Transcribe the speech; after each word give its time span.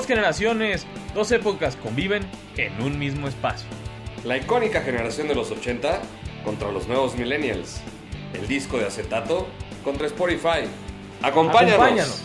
Dos 0.00 0.06
generaciones, 0.06 0.86
dos 1.14 1.30
épocas 1.30 1.76
conviven 1.76 2.26
en 2.56 2.80
un 2.80 2.98
mismo 2.98 3.28
espacio. 3.28 3.68
La 4.24 4.38
icónica 4.38 4.80
generación 4.80 5.28
de 5.28 5.34
los 5.34 5.50
80 5.50 6.00
contra 6.42 6.72
los 6.72 6.88
nuevos 6.88 7.16
millennials. 7.16 7.82
El 8.32 8.48
disco 8.48 8.78
de 8.78 8.86
acetato 8.86 9.46
contra 9.84 10.06
Spotify. 10.06 10.64
Acompáñanos. 11.20 11.74
Acompáñanos. 11.74 12.22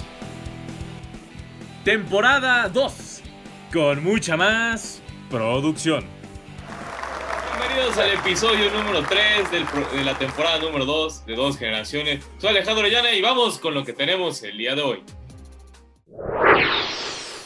Temporada 1.83 2.69
2, 2.69 3.21
con 3.73 4.01
mucha 4.01 4.37
más 4.37 5.01
producción. 5.29 6.05
Bienvenidos 7.59 7.97
al 7.97 8.11
episodio 8.11 8.71
número 8.71 9.03
3 9.03 9.51
del 9.51 9.65
de 9.97 10.05
la 10.05 10.17
temporada 10.17 10.59
número 10.59 10.85
2 10.85 11.25
de 11.25 11.35
Dos 11.35 11.57
Generaciones. 11.57 12.25
Soy 12.37 12.51
Alejandro 12.51 12.85
Orellana 12.85 13.11
y 13.11 13.21
vamos 13.21 13.59
con 13.59 13.73
lo 13.73 13.83
que 13.83 13.91
tenemos 13.91 14.43
el 14.43 14.57
día 14.57 14.75
de 14.75 14.81
hoy. 14.81 15.03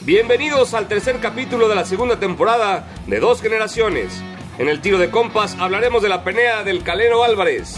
Bienvenidos 0.09 0.73
al 0.73 0.88
tercer 0.88 1.20
capítulo 1.20 1.70
de 1.70 1.76
la 1.76 1.86
segunda 1.86 2.20
temporada 2.20 2.88
de 3.05 3.20
Dos 3.20 3.44
Generaciones. 3.44 4.23
En 4.58 4.68
el 4.68 4.82
tiro 4.82 4.98
de 4.98 5.12
compas 5.12 5.55
hablaremos 5.59 6.02
de 6.02 6.09
la 6.09 6.23
pelea 6.23 6.63
del 6.63 6.82
Calero 6.82 7.23
Álvarez. 7.23 7.77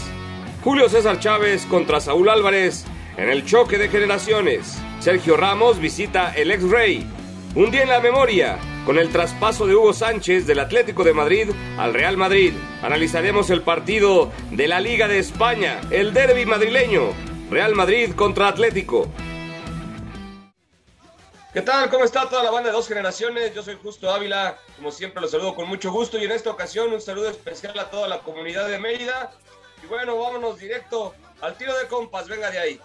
Julio 0.64 0.88
César 0.88 1.20
Chávez 1.20 1.66
contra 1.66 2.00
Saúl 2.00 2.30
Álvarez 2.30 2.86
en 3.18 3.28
el 3.28 3.44
choque 3.44 3.76
de 3.76 3.90
generaciones. 3.90 4.78
Sergio 4.98 5.36
Ramos 5.36 5.78
visita 5.78 6.32
el 6.34 6.50
ex-rey. 6.50 7.06
Un 7.54 7.70
día 7.70 7.82
en 7.82 7.90
la 7.90 8.00
memoria 8.00 8.58
con 8.86 8.96
el 8.96 9.10
traspaso 9.10 9.66
de 9.66 9.76
Hugo 9.76 9.92
Sánchez 9.92 10.46
del 10.46 10.60
Atlético 10.60 11.04
de 11.04 11.12
Madrid 11.12 11.50
al 11.76 11.92
Real 11.92 12.16
Madrid. 12.16 12.54
Analizaremos 12.82 13.50
el 13.50 13.60
partido 13.60 14.32
de 14.50 14.68
la 14.68 14.80
Liga 14.80 15.06
de 15.06 15.18
España, 15.18 15.82
el 15.90 16.14
derby 16.14 16.46
madrileño. 16.46 17.10
Real 17.50 17.74
Madrid 17.74 18.12
contra 18.16 18.48
Atlético. 18.48 19.10
¿Qué 21.52 21.60
tal? 21.60 21.90
¿Cómo 21.90 22.04
está 22.04 22.26
toda 22.30 22.42
la 22.42 22.50
banda 22.50 22.70
de 22.70 22.76
dos 22.76 22.88
generaciones? 22.88 23.54
Yo 23.54 23.62
soy 23.62 23.76
Justo 23.82 24.10
Ávila, 24.10 24.58
como 24.74 24.90
siempre 24.90 25.20
los 25.20 25.32
saludo 25.32 25.54
con 25.54 25.68
mucho 25.68 25.92
gusto 25.92 26.16
y 26.18 26.24
en 26.24 26.32
esta 26.32 26.48
ocasión 26.48 26.90
un 26.90 27.00
saludo 27.02 27.28
especial 27.28 27.78
a 27.78 27.90
toda 27.90 28.08
la 28.08 28.20
comunidad 28.20 28.68
de 28.68 28.78
Mérida. 28.78 29.30
Y 29.84 29.86
bueno, 29.86 30.16
vámonos 30.16 30.58
directo 30.58 31.14
al 31.42 31.54
tiro 31.58 31.76
de 31.76 31.86
compas, 31.88 32.26
venga 32.26 32.50
de 32.50 32.58
ahí. 32.58 32.80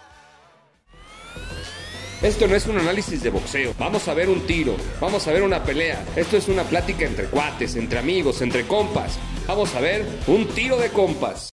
Esto 2.20 2.46
no 2.46 2.56
es 2.56 2.66
un 2.66 2.76
análisis 2.76 3.22
de 3.22 3.30
boxeo. 3.30 3.72
Vamos 3.78 4.06
a 4.06 4.12
ver 4.12 4.28
un 4.28 4.46
tiro, 4.46 4.76
vamos 5.00 5.26
a 5.26 5.32
ver 5.32 5.44
una 5.44 5.64
pelea. 5.64 6.04
Esto 6.14 6.36
es 6.36 6.46
una 6.48 6.64
plática 6.64 7.06
entre 7.06 7.24
cuates, 7.28 7.74
entre 7.74 8.00
amigos, 8.00 8.42
entre 8.42 8.66
compas. 8.66 9.18
Vamos 9.46 9.74
a 9.74 9.80
ver 9.80 10.04
un 10.26 10.46
tiro 10.46 10.76
de 10.76 10.90
compas. 10.90 11.48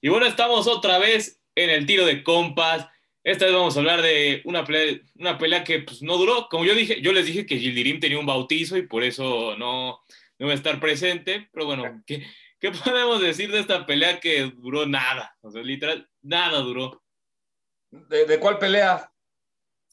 Y 0.00 0.08
bueno, 0.08 0.26
estamos 0.26 0.66
otra 0.66 0.98
vez 0.98 1.40
en 1.54 1.70
el 1.70 1.86
tiro 1.86 2.04
de 2.04 2.24
compas. 2.24 2.88
Esta 3.24 3.44
vez 3.44 3.54
vamos 3.54 3.76
a 3.76 3.80
hablar 3.80 4.02
de 4.02 4.42
una 4.44 4.64
pelea, 4.64 5.00
una 5.14 5.38
pelea 5.38 5.62
que 5.62 5.80
pues, 5.80 6.02
no 6.02 6.16
duró. 6.16 6.48
Como 6.50 6.64
yo 6.64 6.74
dije, 6.74 7.00
yo 7.00 7.12
les 7.12 7.26
dije 7.26 7.46
que 7.46 7.58
Gildirim 7.58 8.00
tenía 8.00 8.18
un 8.18 8.26
bautizo 8.26 8.76
y 8.76 8.86
por 8.86 9.04
eso 9.04 9.56
no, 9.56 10.00
no 10.38 10.46
va 10.46 10.52
a 10.52 10.56
estar 10.56 10.80
presente. 10.80 11.48
Pero 11.52 11.66
bueno, 11.66 12.02
¿qué, 12.04 12.26
¿qué 12.58 12.72
podemos 12.72 13.20
decir 13.20 13.52
de 13.52 13.60
esta 13.60 13.86
pelea 13.86 14.18
que 14.18 14.52
duró 14.56 14.86
nada? 14.86 15.36
O 15.40 15.50
sea, 15.50 15.62
literal, 15.62 16.08
nada 16.20 16.58
duró. 16.58 17.02
¿De, 17.90 18.26
de 18.26 18.40
cuál 18.40 18.58
pelea? 18.58 19.12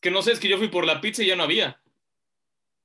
Que 0.01 0.09
no 0.09 0.21
sé, 0.21 0.31
es 0.31 0.39
que 0.39 0.47
yo 0.47 0.57
fui 0.57 0.69
por 0.69 0.85
la 0.85 0.99
pizza 1.01 1.21
y 1.21 1.27
ya 1.27 1.35
no 1.35 1.43
había. 1.43 1.79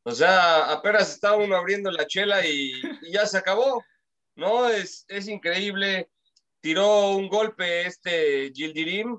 O 0.02 0.12
sea, 0.12 0.70
apenas 0.70 1.10
estaba 1.14 1.36
uno 1.36 1.56
abriendo 1.56 1.90
la 1.90 2.06
chela 2.06 2.46
y, 2.46 2.72
y 3.02 3.12
ya 3.12 3.24
se 3.24 3.38
acabó. 3.38 3.82
No, 4.36 4.68
es, 4.68 5.06
es 5.08 5.28
increíble. 5.28 6.10
Tiró 6.60 7.12
un 7.12 7.28
golpe 7.28 7.86
este 7.86 8.52
Gildirim. 8.54 9.18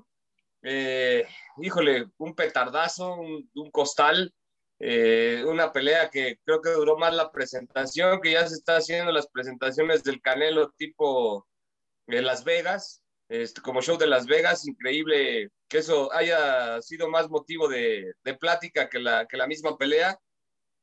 Eh, 0.68 1.24
híjole, 1.62 2.06
un 2.18 2.34
petardazo, 2.34 3.14
un, 3.14 3.48
un 3.54 3.70
costal. 3.70 4.32
eh, 4.80 5.42
una 5.46 5.72
pelea 5.72 6.10
que 6.10 6.38
creo 6.44 6.60
que 6.60 6.70
duró 6.70 6.98
más 6.98 7.14
la 7.14 7.30
presentación, 7.32 8.20
que 8.20 8.32
ya 8.32 8.46
se 8.46 8.56
está 8.56 8.76
haciendo 8.76 9.10
las 9.12 9.26
presentaciones 9.28 10.02
del 10.02 10.20
Canelo 10.20 10.70
tipo 10.76 11.46
de 12.06 12.20
Las 12.20 12.44
Vegas, 12.44 13.02
este, 13.30 13.60
como 13.62 13.80
show 13.80 13.96
de 13.96 14.06
Las 14.06 14.26
Vegas. 14.26 14.66
Increíble 14.66 15.50
que 15.68 15.78
eso 15.78 16.12
haya 16.12 16.82
sido 16.82 17.08
más 17.08 17.30
motivo 17.30 17.68
de, 17.68 18.12
de 18.24 18.34
plática 18.34 18.88
que 18.90 18.98
la, 18.98 19.26
que 19.26 19.36
la 19.36 19.46
misma 19.46 19.78
pelea. 19.78 20.18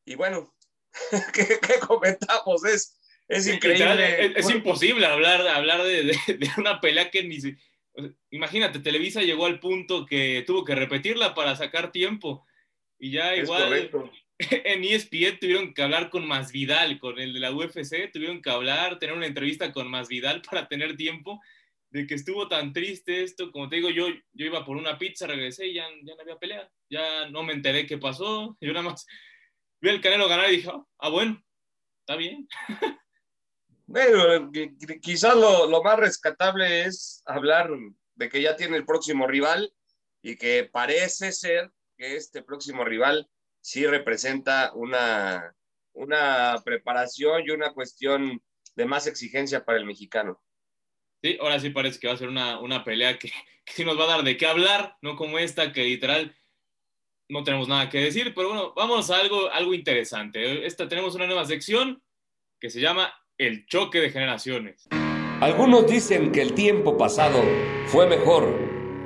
Y 0.06 0.16
bueno, 0.16 0.54
¿qué, 1.34 1.60
qué 1.62 1.80
comentamos? 1.86 2.66
Es, 2.66 3.00
es 3.28 3.48
increíble. 3.48 4.26
Es, 4.26 4.46
es 4.48 4.50
imposible 4.56 5.06
hablar, 5.06 5.46
hablar 5.48 5.84
de, 5.84 6.04
de- 6.04 6.34
de 6.38 6.50
una 6.58 6.80
pelea 6.82 7.12
que 7.12 7.24
ni 7.24 7.38
Imagínate, 8.32 8.80
Televisa 8.80 9.22
llegó 9.22 9.46
al 9.46 9.60
punto 9.60 10.06
que 10.06 10.44
tuvo 10.48 10.64
que 10.64 10.76
repetirla 10.76 11.34
para 11.34 11.56
sacar 11.56 11.92
tiempo. 11.92 12.46
Y 13.00 13.12
ya 13.12 13.34
Es 13.34 13.44
igual 13.44 13.64
correcto. 13.64 14.12
en 14.40 14.84
ESPN 14.84 15.40
tuvieron 15.40 15.74
que 15.74 15.84
hablar 15.84 16.10
con 16.10 16.28
Masvidal, 16.28 17.00
con 17.00 17.20
el 17.20 17.34
de 17.34 17.40
la 17.40 17.52
UFC, 17.52 18.12
tuvieron 18.12 18.42
que 18.42 18.50
hablar, 18.50 19.00
tener 19.00 19.16
una 19.16 19.28
entrevista 19.28 19.72
con 19.72 19.90
Masvidal 19.90 20.42
para 20.50 20.68
tener 20.68 20.96
tiempo 20.96 21.42
de 21.90 22.08
que 22.08 22.16
estuvo 22.16 22.48
tan 22.48 22.74
triste 22.74 23.24
esto. 23.24 23.52
Como 23.52 23.70
te 23.70 23.76
digo, 23.76 23.90
yo, 23.90 24.08
yo 24.34 24.46
iba 24.46 24.66
por 24.66 24.78
una 24.78 24.98
pizza, 24.98 25.28
regresé 25.28 25.68
y 25.68 25.76
ya, 25.76 25.88
ya 26.04 26.16
no 26.16 26.22
había 26.22 26.40
pelea. 26.40 26.70
Ya 26.90 27.30
no 27.30 27.44
me 27.44 27.54
enteré 27.54 27.86
qué 27.86 27.98
pasó. 27.98 28.58
Yo 28.62 28.74
nada 28.74 28.90
más 28.90 29.06
vi 29.80 29.90
al 29.90 30.02
Canelo 30.02 30.28
ganar 30.28 30.52
y 30.52 30.58
dije, 30.58 30.72
ah, 30.98 31.10
bueno, 31.10 31.44
está 32.00 32.16
bien. 32.16 32.48
Bueno, 33.86 34.50
qui- 34.52 34.78
qui- 34.78 35.00
quizás 35.02 35.36
lo, 35.36 35.68
lo 35.68 35.84
más 35.84 35.98
rescatable 36.00 36.86
es 36.86 37.22
hablar 37.26 37.70
de 38.16 38.30
que 38.30 38.42
ya 38.42 38.56
tiene 38.56 38.78
el 38.78 38.86
próximo 38.86 39.28
rival 39.28 39.74
y 40.22 40.36
que 40.38 40.70
parece 40.72 41.32
ser 41.32 41.72
que 41.98 42.16
este 42.16 42.42
próximo 42.44 42.86
rival 42.86 43.30
sí 43.62 43.86
representa 43.86 44.72
una, 44.74 45.56
una 45.94 46.62
preparación 46.64 47.44
y 47.46 47.52
una 47.52 47.74
cuestión 47.74 48.42
de 48.76 48.86
más 48.86 49.06
exigencia 49.06 49.64
para 49.66 49.78
el 49.78 49.86
mexicano. 49.86 50.42
Sí, 51.22 51.38
ahora 51.40 51.60
sí 51.60 51.70
parece 51.70 52.00
que 52.00 52.08
va 52.08 52.14
a 52.14 52.18
ser 52.18 52.30
una, 52.30 52.60
una 52.60 52.84
pelea 52.84 53.18
que, 53.20 53.30
que 53.66 53.74
sí 53.74 53.86
nos 53.86 54.00
va 54.00 54.06
a 54.06 54.08
dar 54.16 54.24
de 54.24 54.38
qué 54.38 54.46
hablar, 54.46 54.98
no 55.02 55.16
como 55.16 55.40
esta 55.40 55.72
que 55.72 55.84
literal 55.84 56.36
no 57.30 57.44
tenemos 57.44 57.68
nada 57.68 57.90
que 57.90 58.00
decir, 58.00 58.34
pero 58.34 58.50
bueno, 58.50 58.74
vamos 58.76 59.10
a 59.10 59.18
algo, 59.20 59.50
algo 59.50 59.74
interesante. 59.74 60.66
Esta 60.66 60.88
tenemos 60.88 61.16
una 61.16 61.26
nueva 61.26 61.46
sección 61.46 62.04
que 62.60 62.70
se 62.70 62.82
llama 62.82 63.14
El 63.40 63.66
choque 63.66 64.00
de 64.00 64.12
generaciones. 64.12 64.88
Algunos 65.42 65.88
dicen 65.88 66.32
que 66.32 66.44
el 66.44 66.54
tiempo 66.54 67.00
pasado 67.00 67.44
fue 67.88 68.06
mejor, 68.06 68.56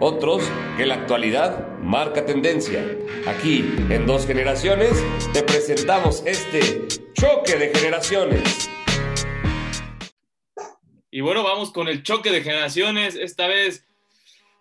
otros 0.02 0.44
que 0.76 0.86
la 0.86 0.96
actualidad 0.96 1.80
marca 1.80 2.26
tendencia. 2.26 2.84
Aquí, 3.26 3.60
en 3.90 4.06
dos 4.06 4.28
generaciones, 4.28 5.02
te 5.32 5.44
presentamos 5.44 6.24
este 6.26 6.90
choque 7.14 7.56
de 7.56 7.74
generaciones. 7.74 8.70
Y 11.10 11.22
bueno, 11.22 11.42
vamos 11.44 11.72
con 11.72 11.88
el 11.88 12.04
choque 12.04 12.30
de 12.30 12.44
generaciones. 12.44 13.16
Esta 13.16 13.48
vez, 13.48 13.88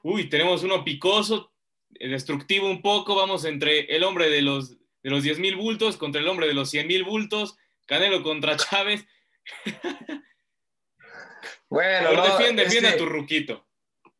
uy, 0.04 0.28
tenemos 0.28 0.62
uno 0.62 0.84
picoso, 0.84 1.50
eh, 1.98 2.06
destructivo 2.06 2.70
un 2.70 2.82
poco. 2.82 3.16
Vamos 3.16 3.44
entre 3.44 3.96
el 3.96 4.04
hombre 4.04 4.30
de 4.30 4.42
los, 4.42 4.78
de 5.02 5.10
los 5.10 5.24
10 5.24 5.40
mil 5.40 5.56
bultos 5.56 5.96
contra 5.96 6.20
el 6.20 6.28
hombre 6.28 6.46
de 6.46 6.54
los 6.54 6.70
100 6.70 6.86
mil 6.86 7.02
bultos. 7.02 7.56
Canelo 7.84 8.22
contra 8.22 8.56
Chávez. 8.56 9.06
Bueno, 11.68 12.12
no, 12.12 12.24
defiende, 12.24 12.64
defiende 12.64 12.90
este- 12.90 13.02
a 13.02 13.04
tu 13.04 13.06
ruquito. 13.12 13.66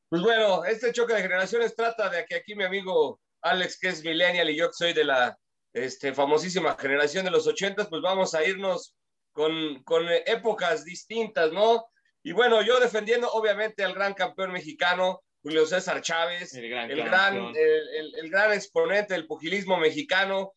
Pues 0.08 0.22
bueno, 0.22 0.64
este 0.64 0.92
choque 0.92 1.14
de 1.14 1.22
generaciones 1.22 1.74
trata 1.74 2.08
de 2.08 2.24
que 2.26 2.36
aquí 2.36 2.54
mi 2.54 2.64
amigo 2.64 3.20
Alex, 3.42 3.78
que 3.78 3.88
es 3.88 4.04
millennial, 4.04 4.48
y 4.50 4.56
yo 4.56 4.68
que 4.68 4.72
soy 4.74 4.92
de 4.92 5.04
la 5.04 5.36
este, 5.72 6.14
famosísima 6.14 6.76
generación 6.78 7.24
de 7.24 7.30
los 7.30 7.46
ochentas, 7.46 7.88
pues 7.88 8.02
vamos 8.02 8.34
a 8.34 8.44
irnos 8.44 8.94
con, 9.32 9.82
con 9.84 10.06
épocas 10.26 10.84
distintas, 10.84 11.52
¿no? 11.52 11.86
Y 12.22 12.32
bueno, 12.32 12.62
yo 12.62 12.80
defendiendo 12.80 13.28
obviamente 13.30 13.84
al 13.84 13.94
gran 13.94 14.14
campeón 14.14 14.52
mexicano, 14.52 15.22
Julio 15.42 15.66
César 15.66 16.00
Chávez, 16.02 16.54
El 16.54 16.68
gran 16.70 16.90
el, 16.90 16.98
campeón. 16.98 17.52
gran, 17.52 17.56
el, 17.56 17.88
el- 17.96 18.14
el 18.16 18.30
gran 18.30 18.52
exponente 18.52 19.14
del 19.14 19.26
pugilismo 19.26 19.76
mexicano. 19.76 20.52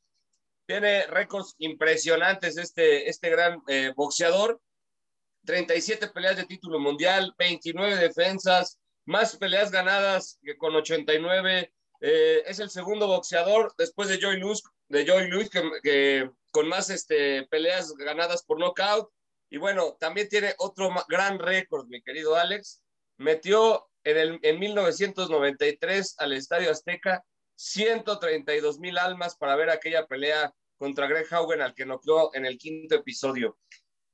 Tiene 0.68 1.08
récords 1.08 1.56
impresionantes 1.58 2.58
este, 2.58 3.10
este 3.10 3.30
gran 3.32 3.62
eh, 3.68 3.92
boxeador. 3.96 4.62
37 5.50 6.10
peleas 6.10 6.38
de 6.38 6.46
título 6.46 6.78
mundial, 6.80 7.34
29 7.40 7.96
defensas, 7.96 8.80
más 9.06 9.36
peleas 9.36 9.72
ganadas 9.72 10.38
que 10.44 10.56
con 10.56 10.76
89. 10.76 11.74
Eh, 12.02 12.44
es 12.46 12.60
el 12.60 12.70
segundo 12.70 13.08
boxeador 13.08 13.74
después 13.76 14.10
de 14.10 14.20
Joy 14.20 14.38
Luz, 14.38 14.62
de 14.90 15.08
Joy 15.08 15.28
Luz 15.28 15.50
que, 15.50 16.30
con 16.52 16.68
más 16.68 16.92
este, 16.92 17.48
peleas 17.48 17.96
ganadas 17.96 18.44
por 18.44 18.60
knockout. 18.60 19.10
Y 19.50 19.58
bueno, 19.58 19.98
también 20.00 20.30
tiene 20.30 20.54
otro 20.60 20.92
gran 21.08 21.40
récord, 21.40 21.88
mi 21.88 22.04
querido 22.04 22.36
Alex. 22.36 22.84
Metió 23.18 23.90
en, 24.04 24.18
el, 24.18 24.40
en 24.44 24.60
1993 24.60 26.14
al 26.20 26.34
Estadio 26.34 26.70
Azteca 26.70 27.26
132 27.56 28.78
mil 28.78 29.00
almas 29.00 29.36
para 29.36 29.56
ver 29.56 29.72
aquella 29.72 30.06
pelea 30.06 30.54
contra 30.78 31.08
Greg 31.08 31.26
Haugen 31.34 31.64
al 31.64 31.74
que 31.74 31.88
noqueó 31.88 32.36
en 32.36 32.46
el 32.46 32.60
quinto 32.60 32.94
episodio. 32.94 33.58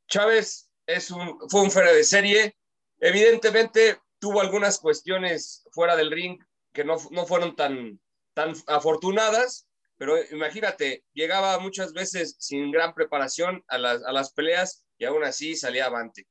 Chávez 0.08 0.70
es 0.88 1.12
un, 1.12 1.40
fue 1.50 1.62
un 1.62 1.72
fuera 1.72 1.92
de 1.92 2.04
serie. 2.04 2.56
Evidentemente 3.00 4.00
tuvo 4.20 4.42
algunas 4.42 4.80
cuestiones 4.80 5.68
fuera 5.72 5.96
del 5.96 6.12
ring 6.12 6.40
que 6.74 6.84
no, 6.84 6.98
no 7.12 7.26
fueron 7.26 7.56
tan, 7.56 8.00
tan 8.34 8.54
afortunadas, 8.68 9.68
pero 9.98 10.18
imagínate, 10.32 11.04
llegaba 11.14 11.58
muchas 11.60 11.94
veces 11.94 12.36
sin 12.40 12.72
gran 12.72 12.94
preparación 12.94 13.64
a 13.68 13.78
las, 13.78 14.04
a 14.04 14.12
las 14.12 14.34
peleas 14.34 14.86
y 14.98 15.06
aún 15.06 15.24
así 15.24 15.56
salía 15.56 15.86
avante. 15.86 16.28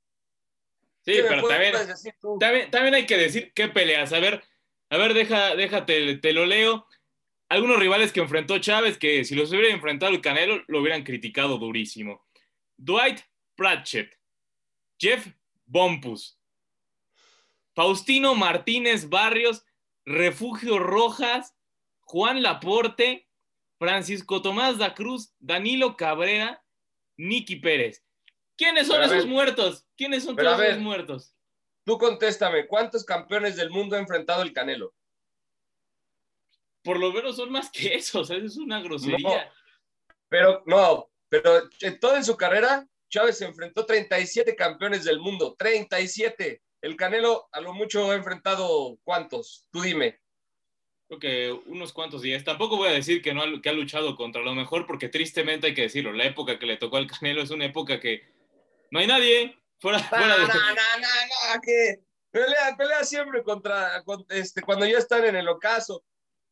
Sí, 1.05 1.17
pero 1.29 1.47
también, 1.47 1.75
también, 2.41 2.71
también, 2.71 2.95
hay 2.95 3.07
que 3.07 3.19
decir 3.19 3.53
qué 3.55 3.69
peleas. 3.69 4.13
A 4.13 4.21
ver, 4.21 4.43
a 4.89 4.97
ver, 4.97 5.13
deja, 5.13 5.55
déjate, 5.55 6.17
te 6.17 6.33
lo 6.33 6.47
leo. 6.47 6.87
Algunos 7.51 7.79
rivales 7.79 8.11
que 8.11 8.21
enfrentó 8.21 8.59
Chávez, 8.59 8.97
que 8.97 9.25
si 9.25 9.35
los 9.35 9.51
hubiera 9.51 9.69
enfrentado 9.69 10.13
el 10.13 10.23
Canelo, 10.23 10.63
lo 10.67 10.81
hubieran 10.81 11.05
criticado 11.05 11.59
durísimo. 11.59 12.27
Dwight 12.77 13.21
Pratchett, 13.55 14.15
Jeff 15.05 15.27
Bompus, 15.67 16.41
Faustino 17.75 18.35
Martínez 18.35 19.11
Barrios, 19.11 19.67
Refugio 20.07 20.79
Rojas, 20.79 21.55
Juan 22.01 22.43
Laporte, 22.43 23.29
Francisco 23.79 24.41
Tomás 24.41 24.79
da 24.79 24.95
Cruz, 24.95 25.35
Danilo 25.39 25.99
Cabrera, 25.99 26.65
Nicky 27.19 27.57
Pérez. 27.57 28.03
¿Quiénes 28.57 28.87
son 28.87 29.03
esos 29.03 29.27
muertos? 29.27 29.87
¿Quiénes 29.95 30.25
son 30.25 30.37
todos 30.37 30.59
esos 30.59 30.81
muertos? 30.81 31.37
Tú 31.85 31.99
contéstame, 31.99 32.67
¿cuántos 32.67 33.05
campeones 33.05 33.57
del 33.57 33.69
mundo 33.69 33.97
ha 33.97 33.99
enfrentado 33.99 34.41
el 34.41 34.55
Canelo? 34.55 34.95
Por 36.83 36.99
lo 36.99 37.13
menos 37.13 37.37
son 37.37 37.53
más 37.53 37.71
que 37.71 37.95
esos, 37.95 38.31
eso 38.31 38.47
es 38.47 38.57
una 38.57 38.81
grosería. 38.81 39.53
pero 40.31 40.63
no, 40.65 41.11
pero 41.29 41.69
en 41.81 42.01
toda 42.01 42.23
su 42.23 42.39
carrera, 42.39 42.89
Chávez 43.15 43.39
se 43.39 43.45
enfrentó 43.45 43.87
37 43.87 44.57
campeones 44.57 45.05
del 45.05 45.21
mundo, 45.21 45.55
37. 45.57 46.61
El 46.81 46.97
Canelo 46.97 47.49
a 47.53 47.61
lo 47.61 47.73
mucho 47.73 48.11
ha 48.11 48.17
enfrentado 48.17 48.99
cuántos, 49.05 49.69
tú 49.71 49.83
dime. 49.83 50.19
Creo 51.07 51.21
que 51.21 51.53
unos 51.67 51.93
cuantos 51.93 52.23
días. 52.23 52.43
Tampoco 52.43 52.77
voy 52.77 52.89
a 52.89 52.95
decir 52.95 53.23
que 53.23 53.33
no 53.33 53.43
ha, 53.43 53.63
que 53.63 53.69
ha 53.69 53.73
luchado 53.73 54.17
contra 54.17 54.43
lo 54.43 54.53
mejor, 54.57 54.85
porque 54.85 55.09
tristemente 55.09 55.69
hay 55.69 55.75
que 55.75 55.83
decirlo, 55.83 56.13
la 56.13 56.25
época 56.25 56.59
que 56.59 56.67
le 56.67 56.77
tocó 56.77 56.97
al 56.97 57.07
Canelo 57.07 57.41
es 57.41 57.51
una 57.51 57.67
época 57.67 58.01
que 58.01 58.23
no 58.91 58.99
hay 58.99 59.07
nadie 59.07 59.57
fuera, 59.79 59.99
fuera 60.11 60.37
de... 60.37 60.43
No, 60.43 60.49
no, 60.49 61.55
no, 61.55 61.61
que 61.63 62.01
pelea, 62.33 62.77
pelea 62.77 63.05
siempre 63.05 63.45
contra, 63.45 64.03
este, 64.31 64.61
cuando 64.63 64.87
ya 64.87 64.99
están 64.99 65.25
en 65.25 65.37
el 65.37 65.47
ocaso. 65.47 66.05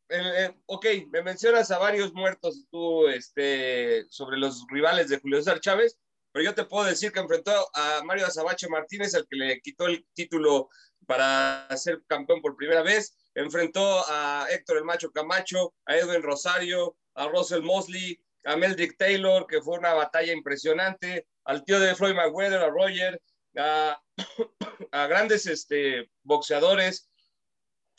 Eh, 0.07 0.49
ok, 0.67 0.85
me 1.09 1.23
mencionas 1.23 1.71
a 1.71 1.77
varios 1.77 2.13
muertos 2.13 2.67
tú 2.71 3.09
este, 3.09 4.05
sobre 4.09 4.37
los 4.37 4.65
rivales 4.69 5.09
de 5.09 5.19
Julio 5.19 5.39
César 5.39 5.59
Chávez, 5.59 5.99
pero 6.33 6.45
yo 6.45 6.55
te 6.55 6.65
puedo 6.65 6.85
decir 6.85 7.11
que 7.11 7.19
enfrentó 7.19 7.51
a 7.75 8.01
Mario 8.03 8.25
Azabache 8.25 8.67
Martínez, 8.67 9.13
al 9.13 9.27
que 9.27 9.35
le 9.35 9.61
quitó 9.61 9.85
el 9.85 10.03
título 10.13 10.67
para 11.05 11.67
ser 11.77 12.01
campeón 12.07 12.41
por 12.41 12.55
primera 12.55 12.81
vez. 12.81 13.15
Enfrentó 13.35 14.03
a 14.09 14.47
Héctor 14.49 14.77
el 14.77 14.83
Macho 14.83 15.11
Camacho, 15.11 15.75
a 15.85 15.95
Edwin 15.95 16.23
Rosario, 16.23 16.97
a 17.13 17.27
Russell 17.27 17.61
Mosley, 17.61 18.19
a 18.45 18.57
Meldrick 18.57 18.97
Taylor, 18.97 19.45
que 19.45 19.61
fue 19.61 19.77
una 19.77 19.93
batalla 19.93 20.33
impresionante, 20.33 21.27
al 21.45 21.63
tío 21.65 21.79
de 21.79 21.93
Floyd 21.93 22.15
Mayweather, 22.15 22.61
a 22.61 22.69
Roger, 22.69 23.21
a, 23.55 24.01
grandes 25.07 25.45
este, 25.45 26.09
boxeadores, 26.23 27.11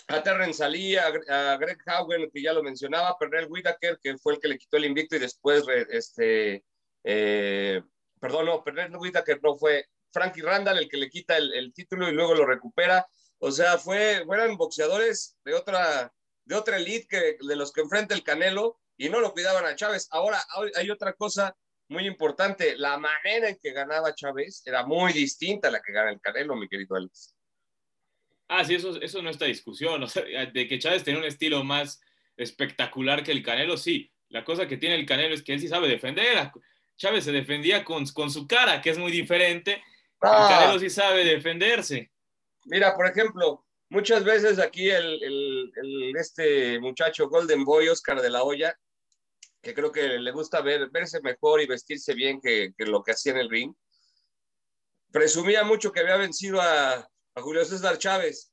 a 0.09 0.25
Terrence 0.25 0.63
Ali, 0.63 0.97
a, 0.97 1.57
Greg 1.57 1.79
Haugen, 1.87 2.29
que 2.33 2.43
ya 2.43 2.53
lo 2.53 2.65
mencionaba, 2.65 3.11
a 3.11 3.19
Pernell 3.19 3.47
Whitaker, 3.49 4.01
que 4.03 4.19
fue 4.19 4.35
el 4.35 4.41
que 4.41 4.49
le 4.49 4.59
quitó 4.59 4.77
el 4.77 4.87
invicto 4.87 5.15
y 5.15 5.21
después, 5.21 5.65
este, 5.91 6.65
eh, 7.05 7.81
perdón, 8.25 8.47
no, 8.47 8.65
Pernell 8.65 8.97
Whitaker 8.97 9.39
no 9.43 9.55
fue, 9.55 9.87
Frankie 10.11 10.41
Randall 10.41 10.79
el 10.79 10.89
que 10.89 10.97
le 10.97 11.11
quita 11.11 11.37
el, 11.37 11.75
título 11.75 12.09
y 12.09 12.13
luego 12.13 12.35
lo 12.35 12.47
recupera. 12.47 13.07
O 13.39 13.51
sea, 13.51 13.77
fue, 13.77 14.23
fueron 14.25 14.57
boxeadores 14.57 15.37
de 15.45 15.53
otra, 15.53 16.11
de 16.47 16.55
otra 16.55 16.79
elite 16.79 17.07
que, 17.07 17.37
de 17.47 17.57
los 17.57 17.71
que 17.71 17.83
enfrenta 17.83 18.15
el 18.15 18.23
Canelo 18.23 18.81
y 18.97 19.11
no 19.11 19.21
lo 19.21 19.33
cuidaban 19.33 19.67
a 19.67 19.77
Chávez. 19.77 20.09
Ahora 20.11 20.43
hay 20.75 20.89
otra 20.89 21.13
cosa 21.13 21.55
muy 21.89 22.07
importante. 22.07 22.79
La 22.79 22.97
manera 22.97 23.51
en 23.51 23.59
que 23.61 23.73
ganaba 23.73 24.15
Chávez 24.15 24.63
era 24.65 24.87
muy 24.87 25.13
distinta 25.13 25.69
a 25.69 25.73
la 25.73 25.83
que 25.83 25.93
gana 25.93 26.11
el 26.11 26.21
Canelo, 26.21 26.57
mi 26.57 26.67
querido 26.67 26.97
Alex. 26.97 27.37
Ah, 28.49 28.65
sí, 28.65 28.77
eso, 28.77 28.99
eso 29.03 29.21
no 29.21 29.29
está 29.29 29.45
discusión. 29.45 30.03
O 30.03 30.07
sea, 30.07 30.25
de 30.25 30.67
que 30.67 30.79
Chávez 30.79 31.05
tenía 31.05 31.21
un 31.21 31.27
estilo 31.27 31.63
más 31.63 32.01
espectacular 32.39 33.23
que 33.23 33.33
el 33.33 33.43
Canelo, 33.43 33.77
sí. 33.77 34.11
La 34.31 34.47
cosa 34.47 34.67
que 34.67 34.79
tiene 34.79 34.95
el 34.95 35.05
Canelo 35.05 35.35
es 35.35 35.43
que 35.43 35.53
él 35.53 35.61
sí 35.61 35.69
sabe 35.69 35.89
defender. 35.89 36.51
Chávez 36.97 37.25
se 37.25 37.33
defendía 37.33 37.85
con, 37.85 38.07
con 38.07 38.31
su 38.31 38.47
cara, 38.47 38.81
que 38.81 38.91
es 38.91 38.99
muy 38.99 39.11
diferente, 39.11 39.83
el 40.25 40.49
Canelo 40.49 40.79
sí 40.79 40.89
sabe 40.89 41.25
defenderse. 41.25 42.11
Mira, 42.65 42.95
por 42.95 43.07
ejemplo, 43.07 43.65
muchas 43.91 44.25
veces 44.25 44.59
aquí 44.59 44.91
el, 44.91 45.71
este 46.19 46.79
muchacho 46.81 47.29
Golden 47.29 47.65
Boy, 47.65 47.89
Oscar 47.89 48.21
de 48.23 48.31
la 48.31 48.43
Hoya, 48.43 48.79
que 49.61 49.75
creo 49.75 49.93
que 49.93 50.19
le 50.19 50.33
gusta 50.33 50.61
ver, 50.61 50.91
verse 50.91 51.21
mejor 51.21 51.61
y 51.61 51.67
vestirse 51.67 52.15
bien 52.15 52.41
que, 52.41 52.73
lo 52.79 53.03
que 53.03 53.13
hacía 53.13 53.33
en 53.33 53.39
el 53.39 53.51
ring, 53.51 53.75
presumía 55.11 55.63
mucho 55.63 55.93
que 55.93 56.01
había 56.01 56.17
vencido 56.17 56.61
a, 56.61 57.09
Julio 57.37 57.65
César 57.65 57.99
Chávez. 57.99 58.53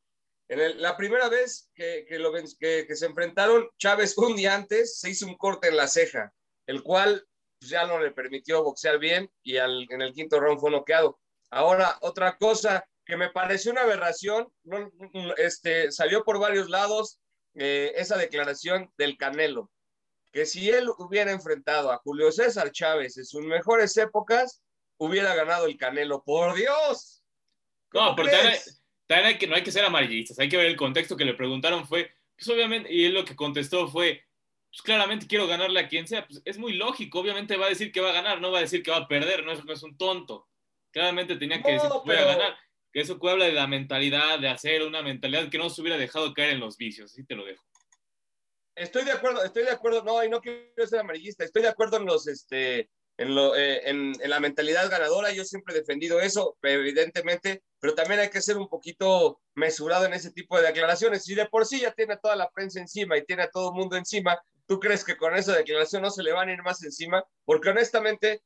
En 0.50 0.82
la 0.82 0.98
primera 0.98 1.30
vez 1.30 1.70
que, 1.76 2.08
lo, 2.18 2.34
que, 2.34 2.96
se 2.96 3.06
enfrentaron, 3.06 3.70
Chávez 3.78 4.18
un 4.18 4.36
día 4.36 4.56
antes 4.56 5.00
se 5.00 5.12
hizo 5.12 5.28
un 5.28 5.38
corte 5.38 5.68
en 5.68 5.78
la 5.78 5.88
ceja, 5.88 6.34
el 6.66 6.82
cual 6.82 7.24
pues, 7.62 7.69
ya 7.69 7.86
no 7.86 8.00
le 8.00 8.12
permitió 8.12 8.63
boxear 8.63 8.98
bien 8.98 9.31
y 9.44 9.58
en 9.58 10.02
el 10.02 10.13
quinto 10.13 10.40
round 10.40 10.60
fue 10.60 10.72
noqueado. 10.72 11.19
Ahora, 11.52 11.98
otra 12.02 12.36
cosa 12.38 12.84
que 13.06 13.16
me 13.16 13.30
pareció 13.30 13.72
una 13.72 13.81
aberración, 13.81 14.52
este, 15.38 15.92
salió 15.92 16.24
por 16.24 16.40
varios 16.40 16.69
lados 16.69 17.19
eh, 17.54 17.92
esa 17.96 18.18
declaración 18.18 18.92
del 18.98 19.16
Canelo, 19.18 19.69
que 20.31 20.46
si 20.46 20.69
él 20.69 20.90
hubiera 20.98 21.31
enfrentado 21.31 21.92
a 21.92 21.98
Julio 21.98 22.31
César 22.31 22.72
Chávez 22.72 23.18
en 23.18 23.25
sus 23.25 23.44
mejores 23.44 23.96
épocas, 23.98 24.64
hubiera 24.98 25.36
ganado 25.36 25.68
el 25.68 25.78
Canelo. 25.78 26.24
¡Por 26.24 26.56
Dios! 26.56 27.22
No, 27.94 28.16
pero 28.16 28.30
también 28.31 29.28
hay, 29.28 29.38
que, 29.38 29.48
no 29.48 29.56
hay 29.56 29.64
que 29.64 29.72
ser 29.72 29.84
amarillistas, 29.86 30.40
hay 30.40 30.50
que 30.50 30.57
ver 30.57 30.68
el 30.68 30.78
contexto 30.78 31.18
que 31.18 31.25
le 31.25 31.34
preguntaron 31.34 31.86
fue, 31.86 32.10
pues 32.36 32.48
obviamente, 32.48 32.92
y 32.92 33.06
él 33.06 33.14
lo 33.14 33.25
que 33.25 33.36
contestó 33.36 33.88
fue, 33.88 34.24
pues 34.71 34.81
claramente 34.83 35.27
quiero 35.27 35.47
ganarle 35.47 35.81
a 35.81 35.89
quien 35.89 36.07
sea, 36.07 36.25
pues 36.25 36.41
es 36.45 36.57
muy 36.57 36.73
lógico, 36.73 37.19
obviamente 37.19 37.57
va 37.57 37.65
a 37.65 37.69
decir 37.69 37.91
que 37.91 38.00
va 38.00 38.09
a 38.09 38.13
ganar, 38.13 38.39
no 38.39 38.51
va 38.51 38.59
a 38.59 38.62
decir 38.62 38.81
que 38.81 38.91
va 38.91 38.97
a 38.97 39.07
perder, 39.07 39.44
no 39.44 39.51
es, 39.51 39.63
no 39.65 39.73
es 39.73 39.83
un 39.83 39.97
tonto. 39.97 40.47
Claramente 40.91 41.35
tenía 41.35 41.62
que 41.62 41.73
decir 41.73 41.89
que 41.89 41.97
voy 42.06 42.15
a 42.15 42.25
ganar. 42.25 42.57
Que 42.94 43.01
eso 43.01 43.18
habla 43.29 43.45
de 43.45 43.53
la 43.53 43.68
mentalidad, 43.68 44.39
de 44.39 44.50
hacer 44.50 44.83
una 44.83 45.01
mentalidad 45.01 45.50
que 45.50 45.57
no 45.57 45.69
se 45.69 45.81
hubiera 45.81 45.97
dejado 45.97 46.33
caer 46.33 46.51
en 46.51 46.59
los 46.59 46.77
vicios. 46.77 47.12
Así 47.12 47.25
te 47.25 47.35
lo 47.35 47.45
dejo. 47.45 47.63
Estoy 48.75 49.06
de 49.06 49.12
acuerdo, 49.12 49.44
estoy 49.44 49.63
de 49.63 49.71
acuerdo. 49.71 50.03
No, 50.03 50.23
y 50.23 50.29
no 50.29 50.41
quiero 50.41 50.88
ser 50.88 51.00
amarillista. 51.00 51.45
Estoy 51.45 51.61
de 51.61 51.69
acuerdo 51.69 51.97
en 51.97 52.06
los, 52.06 52.28
este, 52.28 52.90
en, 53.18 53.33
lo, 53.33 53.56
eh, 53.56 53.90
en, 53.90 54.13
en, 54.21 54.30
la 54.30 54.42
mentalidad 54.42 54.90
ganadora. 54.90 55.31
Yo 55.31 55.45
siempre 55.45 55.73
he 55.73 55.80
defendido 55.80 56.19
eso, 56.19 56.57
evidentemente, 56.63 57.63
pero 57.80 57.95
también 57.95 58.19
hay 58.19 58.30
que 58.30 58.42
ser 58.42 58.57
un 58.57 58.68
poquito 58.68 59.40
mesurado 59.56 60.06
en 60.06 60.13
ese 60.13 60.31
tipo 60.31 60.57
de 60.57 60.68
declaraciones. 60.68 61.23
Si 61.23 61.33
de 61.33 61.45
por 61.45 61.66
sí 61.66 61.80
ya 61.80 61.92
tiene 61.92 62.16
a 62.16 62.19
toda 62.19 62.35
la 62.35 62.49
prensa 62.49 62.81
encima 62.81 63.18
y 63.18 63.25
tiene 63.25 63.44
a 63.44 63.49
todo 63.49 63.69
el 63.69 63.75
mundo 63.75 63.95
encima, 63.95 64.37
¿tú 64.68 64.80
crees 64.80 65.03
que 65.03 65.18
con 65.18 65.35
esa 65.35 65.56
declaración 65.56 66.01
no 66.01 66.11
se 66.11 66.23
le 66.23 66.33
van 66.33 66.49
a 66.49 66.53
ir 66.53 66.61
más 66.63 66.83
encima? 66.83 67.23
Porque 67.45 67.69
honestamente, 67.69 68.41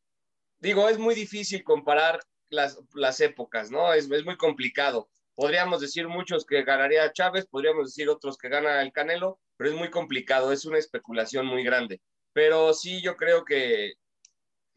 digo, 0.60 0.90
es 0.90 0.98
muy 0.98 1.16
difícil 1.16 1.64
comparar 1.64 2.20
las, 2.50 2.80
las 2.94 3.20
épocas, 3.20 3.72
¿no? 3.72 3.94
Es, 3.94 4.10
es, 4.10 4.26
muy 4.26 4.38
complicado. 4.38 5.10
Podríamos 5.36 5.82
decir 5.82 6.08
muchos 6.08 6.46
que 6.46 6.64
ganaría 6.64 7.12
Chávez, 7.12 7.46
podríamos 7.46 7.88
decir 7.88 8.10
otros 8.10 8.38
que 8.38 8.50
gana 8.50 8.82
el 8.82 8.94
Canelo, 8.94 9.40
pero 9.58 9.70
es 9.70 9.76
muy 9.76 9.90
complicado, 9.90 10.52
es 10.52 10.66
una 10.66 10.78
especulación 10.78 11.46
muy 11.46 11.64
grande. 11.64 12.02
Pero 12.34 12.74
sí, 12.74 13.02
yo 13.02 13.16
creo 13.16 13.46
que 13.46 13.94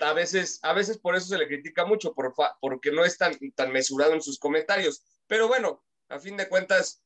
a 0.00 0.12
veces, 0.12 0.60
a 0.62 0.72
veces 0.72 0.98
por 0.98 1.16
eso 1.16 1.26
se 1.26 1.38
le 1.38 1.46
critica 1.46 1.84
mucho, 1.84 2.14
por, 2.14 2.34
porque 2.60 2.92
no 2.92 3.04
es 3.04 3.18
tan, 3.18 3.36
tan 3.54 3.72
mesurado 3.72 4.14
en 4.14 4.22
sus 4.22 4.38
comentarios. 4.38 5.02
Pero 5.26 5.48
bueno, 5.48 5.84
a 6.08 6.18
fin 6.18 6.36
de 6.36 6.48
cuentas, 6.48 7.02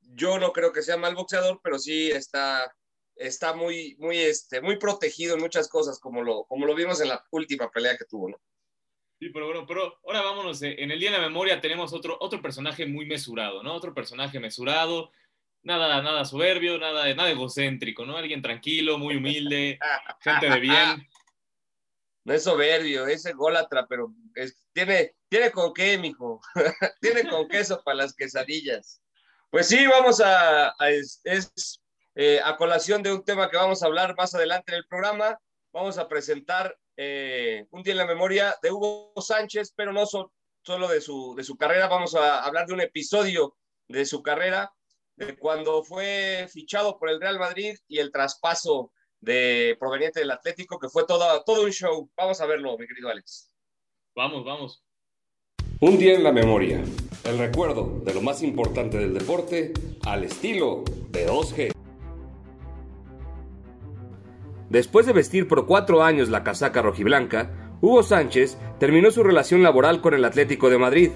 yo 0.00 0.38
no 0.38 0.52
creo 0.52 0.72
que 0.72 0.82
sea 0.82 0.96
mal 0.96 1.14
boxeador, 1.14 1.60
pero 1.62 1.78
sí 1.78 2.10
está, 2.10 2.74
está 3.16 3.54
muy, 3.54 3.96
muy, 3.98 4.18
este, 4.18 4.60
muy 4.60 4.76
protegido 4.76 5.34
en 5.34 5.40
muchas 5.40 5.68
cosas, 5.68 5.98
como 5.98 6.22
lo, 6.22 6.44
como 6.44 6.66
lo 6.66 6.74
vimos 6.74 7.00
en 7.00 7.08
la 7.08 7.24
última 7.30 7.70
pelea 7.70 7.96
que 7.96 8.04
tuvo, 8.04 8.30
¿no? 8.30 8.40
Sí, 9.18 9.30
pero 9.30 9.46
bueno, 9.46 9.64
pero 9.66 10.00
ahora 10.04 10.22
vámonos, 10.22 10.60
eh, 10.62 10.74
en 10.78 10.90
el 10.90 10.98
Día 10.98 11.12
de 11.12 11.18
la 11.18 11.24
Memoria 11.24 11.60
tenemos 11.60 11.92
otro, 11.92 12.16
otro 12.20 12.42
personaje 12.42 12.84
muy 12.86 13.06
mesurado, 13.06 13.62
¿no? 13.62 13.74
Otro 13.74 13.94
personaje 13.94 14.40
mesurado, 14.40 15.10
nada, 15.62 16.02
nada 16.02 16.24
soberbio, 16.24 16.78
nada, 16.78 17.12
nada 17.14 17.30
egocéntrico, 17.30 18.04
¿no? 18.04 18.16
Alguien 18.16 18.42
tranquilo, 18.42 18.98
muy 18.98 19.16
humilde, 19.16 19.78
gente 20.20 20.50
de 20.50 20.60
bien. 20.60 21.08
No 22.24 22.32
es 22.32 22.44
soberbio, 22.44 23.06
es 23.06 23.26
ególatra, 23.26 23.86
pero 23.86 24.12
tiene, 24.72 25.14
tiene 25.28 25.50
con 25.50 25.74
qué, 25.74 25.98
mijo. 25.98 26.40
tiene 27.00 27.28
con 27.28 27.48
queso 27.48 27.82
para 27.84 27.98
las 27.98 28.14
quesadillas. 28.14 29.02
Pues 29.50 29.68
sí, 29.68 29.86
vamos 29.86 30.20
a, 30.20 30.70
a 30.70 30.90
es, 30.90 31.80
eh, 32.14 32.40
a 32.44 32.56
colación 32.56 33.02
de 33.02 33.12
un 33.12 33.24
tema 33.24 33.50
que 33.50 33.56
vamos 33.56 33.82
a 33.82 33.86
hablar 33.86 34.14
más 34.16 34.34
adelante 34.34 34.72
en 34.72 34.78
el 34.78 34.86
programa. 34.86 35.38
Vamos 35.72 35.98
a 35.98 36.08
presentar 36.08 36.76
eh, 36.96 37.66
un 37.70 37.82
día 37.82 37.92
en 37.92 37.98
la 37.98 38.06
memoria 38.06 38.54
de 38.62 38.70
Hugo 38.70 39.12
Sánchez, 39.20 39.72
pero 39.76 39.92
no 39.92 40.04
solo 40.06 40.88
de 40.88 41.00
su, 41.00 41.34
de 41.36 41.44
su 41.44 41.56
carrera, 41.56 41.88
vamos 41.88 42.14
a 42.14 42.44
hablar 42.44 42.66
de 42.66 42.74
un 42.74 42.80
episodio 42.80 43.56
de 43.88 44.06
su 44.06 44.22
carrera, 44.22 44.72
de 45.16 45.36
cuando 45.36 45.82
fue 45.82 46.46
fichado 46.50 46.98
por 46.98 47.10
el 47.10 47.20
Real 47.20 47.38
Madrid 47.38 47.76
y 47.88 47.98
el 47.98 48.12
traspaso 48.12 48.92
de 49.20 49.76
proveniente 49.78 50.20
del 50.20 50.30
Atlético, 50.30 50.78
que 50.78 50.88
fue 50.88 51.06
todo, 51.06 51.42
todo 51.44 51.64
un 51.64 51.70
show. 51.70 52.08
Vamos 52.16 52.40
a 52.40 52.46
verlo, 52.46 52.78
mi 52.78 52.86
querido 52.86 53.08
Alex. 53.08 53.50
Vamos, 54.14 54.44
vamos. 54.44 54.84
Un 55.80 55.98
día 55.98 56.14
en 56.14 56.22
la 56.22 56.32
memoria. 56.32 56.82
El 57.24 57.38
recuerdo 57.38 58.00
de 58.04 58.14
lo 58.14 58.20
más 58.20 58.42
importante 58.42 58.98
del 58.98 59.14
deporte 59.14 59.72
al 60.04 60.24
estilo 60.24 60.84
de 61.10 61.26
2G. 61.28 61.83
Después 64.74 65.06
de 65.06 65.12
vestir 65.12 65.46
por 65.46 65.66
cuatro 65.66 66.02
años 66.02 66.30
la 66.30 66.42
casaca 66.42 66.82
rojiblanca, 66.82 67.76
Hugo 67.80 68.02
Sánchez 68.02 68.58
terminó 68.80 69.12
su 69.12 69.22
relación 69.22 69.62
laboral 69.62 70.00
con 70.00 70.14
el 70.14 70.24
Atlético 70.24 70.68
de 70.68 70.78
Madrid. 70.78 71.10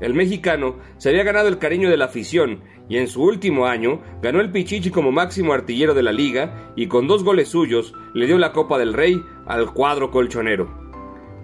El 0.00 0.14
mexicano 0.14 0.76
se 0.96 1.10
había 1.10 1.22
ganado 1.22 1.48
el 1.48 1.58
cariño 1.58 1.90
de 1.90 1.98
la 1.98 2.06
afición 2.06 2.62
y 2.88 2.96
en 2.96 3.08
su 3.08 3.22
último 3.22 3.66
año 3.66 4.00
ganó 4.22 4.40
el 4.40 4.50
Pichichi 4.50 4.88
como 4.88 5.12
máximo 5.12 5.52
artillero 5.52 5.92
de 5.92 6.02
la 6.02 6.12
liga 6.12 6.72
y 6.76 6.86
con 6.86 7.06
dos 7.06 7.24
goles 7.24 7.48
suyos 7.48 7.92
le 8.14 8.24
dio 8.24 8.38
la 8.38 8.52
Copa 8.52 8.78
del 8.78 8.94
Rey 8.94 9.22
al 9.44 9.74
cuadro 9.74 10.10
colchonero. 10.10 10.70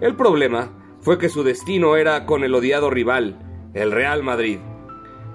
El 0.01 0.15
problema 0.15 0.97
fue 0.99 1.19
que 1.19 1.29
su 1.29 1.43
destino 1.43 1.95
era 1.95 2.25
con 2.25 2.43
el 2.43 2.55
odiado 2.55 2.89
rival, 2.89 3.37
el 3.75 3.91
Real 3.91 4.23
Madrid. 4.23 4.57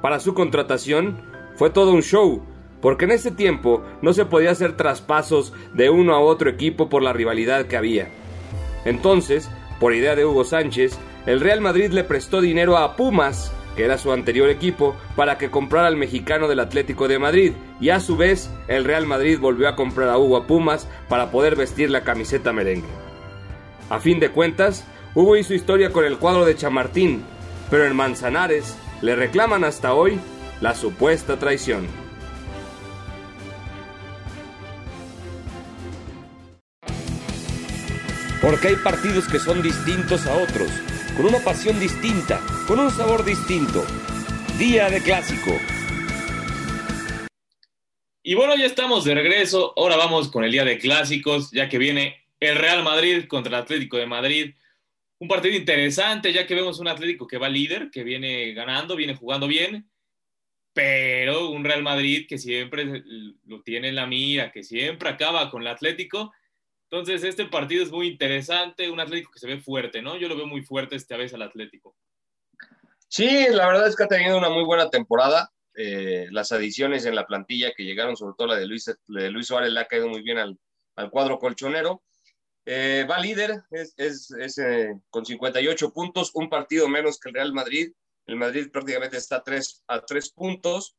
Para 0.02 0.18
su 0.18 0.34
contratación 0.34 1.22
fue 1.54 1.70
todo 1.70 1.92
un 1.92 2.02
show, 2.02 2.42
porque 2.86 3.06
en 3.06 3.10
ese 3.10 3.32
tiempo 3.32 3.82
no 4.00 4.12
se 4.12 4.26
podía 4.26 4.52
hacer 4.52 4.76
traspasos 4.76 5.52
de 5.74 5.90
uno 5.90 6.14
a 6.14 6.20
otro 6.20 6.48
equipo 6.48 6.88
por 6.88 7.02
la 7.02 7.12
rivalidad 7.12 7.66
que 7.66 7.76
había. 7.76 8.06
Entonces, 8.84 9.50
por 9.80 9.92
idea 9.92 10.14
de 10.14 10.24
Hugo 10.24 10.44
Sánchez, 10.44 10.96
el 11.26 11.40
Real 11.40 11.60
Madrid 11.60 11.90
le 11.90 12.04
prestó 12.04 12.40
dinero 12.40 12.76
a 12.76 12.94
Pumas, 12.94 13.52
que 13.74 13.84
era 13.84 13.98
su 13.98 14.12
anterior 14.12 14.48
equipo, 14.50 14.94
para 15.16 15.36
que 15.36 15.50
comprara 15.50 15.88
al 15.88 15.96
mexicano 15.96 16.46
del 16.46 16.60
Atlético 16.60 17.08
de 17.08 17.18
Madrid, 17.18 17.54
y 17.80 17.88
a 17.88 17.98
su 17.98 18.16
vez 18.16 18.48
el 18.68 18.84
Real 18.84 19.04
Madrid 19.04 19.40
volvió 19.40 19.68
a 19.68 19.74
comprar 19.74 20.08
a 20.08 20.16
Hugo 20.16 20.36
a 20.36 20.46
Pumas 20.46 20.88
para 21.08 21.32
poder 21.32 21.56
vestir 21.56 21.90
la 21.90 22.04
camiseta 22.04 22.52
merengue. 22.52 22.86
A 23.90 23.98
fin 23.98 24.20
de 24.20 24.30
cuentas, 24.30 24.86
Hugo 25.12 25.36
hizo 25.36 25.54
historia 25.54 25.90
con 25.90 26.04
el 26.04 26.18
cuadro 26.18 26.44
de 26.44 26.54
Chamartín, 26.54 27.24
pero 27.68 27.84
en 27.84 27.96
Manzanares 27.96 28.78
le 29.02 29.16
reclaman 29.16 29.64
hasta 29.64 29.92
hoy 29.92 30.20
la 30.60 30.76
supuesta 30.76 31.36
traición. 31.36 32.05
Porque 38.46 38.68
hay 38.68 38.76
partidos 38.76 39.26
que 39.26 39.40
son 39.40 39.60
distintos 39.60 40.24
a 40.28 40.36
otros, 40.36 40.70
con 41.16 41.26
una 41.26 41.40
pasión 41.40 41.80
distinta, 41.80 42.40
con 42.68 42.78
un 42.78 42.92
sabor 42.92 43.24
distinto. 43.24 43.84
Día 44.56 44.88
de 44.88 45.02
clásico. 45.02 45.50
Y 48.22 48.34
bueno, 48.36 48.54
ya 48.54 48.66
estamos 48.66 49.04
de 49.04 49.16
regreso. 49.16 49.72
Ahora 49.76 49.96
vamos 49.96 50.28
con 50.28 50.44
el 50.44 50.52
día 50.52 50.64
de 50.64 50.78
clásicos, 50.78 51.50
ya 51.50 51.68
que 51.68 51.76
viene 51.76 52.24
el 52.38 52.54
Real 52.54 52.84
Madrid 52.84 53.26
contra 53.26 53.48
el 53.48 53.64
Atlético 53.64 53.96
de 53.96 54.06
Madrid. 54.06 54.54
Un 55.18 55.26
partido 55.26 55.56
interesante, 55.56 56.32
ya 56.32 56.46
que 56.46 56.54
vemos 56.54 56.78
un 56.78 56.86
Atlético 56.86 57.26
que 57.26 57.38
va 57.38 57.48
líder, 57.48 57.90
que 57.90 58.04
viene 58.04 58.52
ganando, 58.52 58.94
viene 58.94 59.16
jugando 59.16 59.48
bien, 59.48 59.90
pero 60.72 61.50
un 61.50 61.64
Real 61.64 61.82
Madrid 61.82 62.28
que 62.28 62.38
siempre 62.38 63.02
lo 63.44 63.62
tiene 63.62 63.88
en 63.88 63.96
la 63.96 64.06
mira, 64.06 64.52
que 64.52 64.62
siempre 64.62 65.08
acaba 65.08 65.50
con 65.50 65.62
el 65.62 65.68
Atlético 65.68 66.32
entonces, 66.98 67.24
este 67.24 67.46
partido 67.46 67.82
es 67.82 67.90
muy 67.90 68.08
interesante, 68.08 68.90
un 68.90 69.00
Atlético 69.00 69.30
que 69.32 69.38
se 69.38 69.46
ve 69.46 69.60
fuerte, 69.60 70.02
¿no? 70.02 70.16
Yo 70.16 70.28
lo 70.28 70.36
veo 70.36 70.46
muy 70.46 70.62
fuerte 70.62 70.96
esta 70.96 71.16
vez 71.16 71.34
al 71.34 71.42
Atlético. 71.42 71.96
Sí, 73.08 73.46
la 73.50 73.66
verdad 73.66 73.88
es 73.88 73.96
que 73.96 74.04
ha 74.04 74.08
tenido 74.08 74.36
una 74.36 74.50
muy 74.50 74.64
buena 74.64 74.90
temporada. 74.90 75.52
Eh, 75.74 76.26
las 76.30 76.52
adiciones 76.52 77.04
en 77.04 77.14
la 77.14 77.26
plantilla 77.26 77.72
que 77.76 77.84
llegaron, 77.84 78.16
sobre 78.16 78.34
todo 78.36 78.48
la 78.48 78.56
de 78.56 78.66
Luis, 78.66 78.90
de 79.06 79.30
Luis 79.30 79.46
Suárez, 79.46 79.70
le 79.70 79.80
ha 79.80 79.86
caído 79.86 80.08
muy 80.08 80.22
bien 80.22 80.38
al, 80.38 80.58
al 80.96 81.10
cuadro 81.10 81.38
colchonero. 81.38 82.02
Eh, 82.64 83.06
va 83.08 83.20
líder, 83.20 83.62
es, 83.70 83.94
es, 83.96 84.30
es 84.32 84.58
eh, 84.58 84.92
con 85.10 85.24
58 85.24 85.92
puntos, 85.92 86.32
un 86.34 86.48
partido 86.48 86.88
menos 86.88 87.20
que 87.20 87.28
el 87.28 87.34
Real 87.34 87.52
Madrid. 87.52 87.92
El 88.26 88.36
Madrid 88.36 88.70
prácticamente 88.72 89.18
está 89.18 89.42
tres, 89.42 89.84
a 89.86 90.04
tres 90.04 90.32
puntos. 90.32 90.96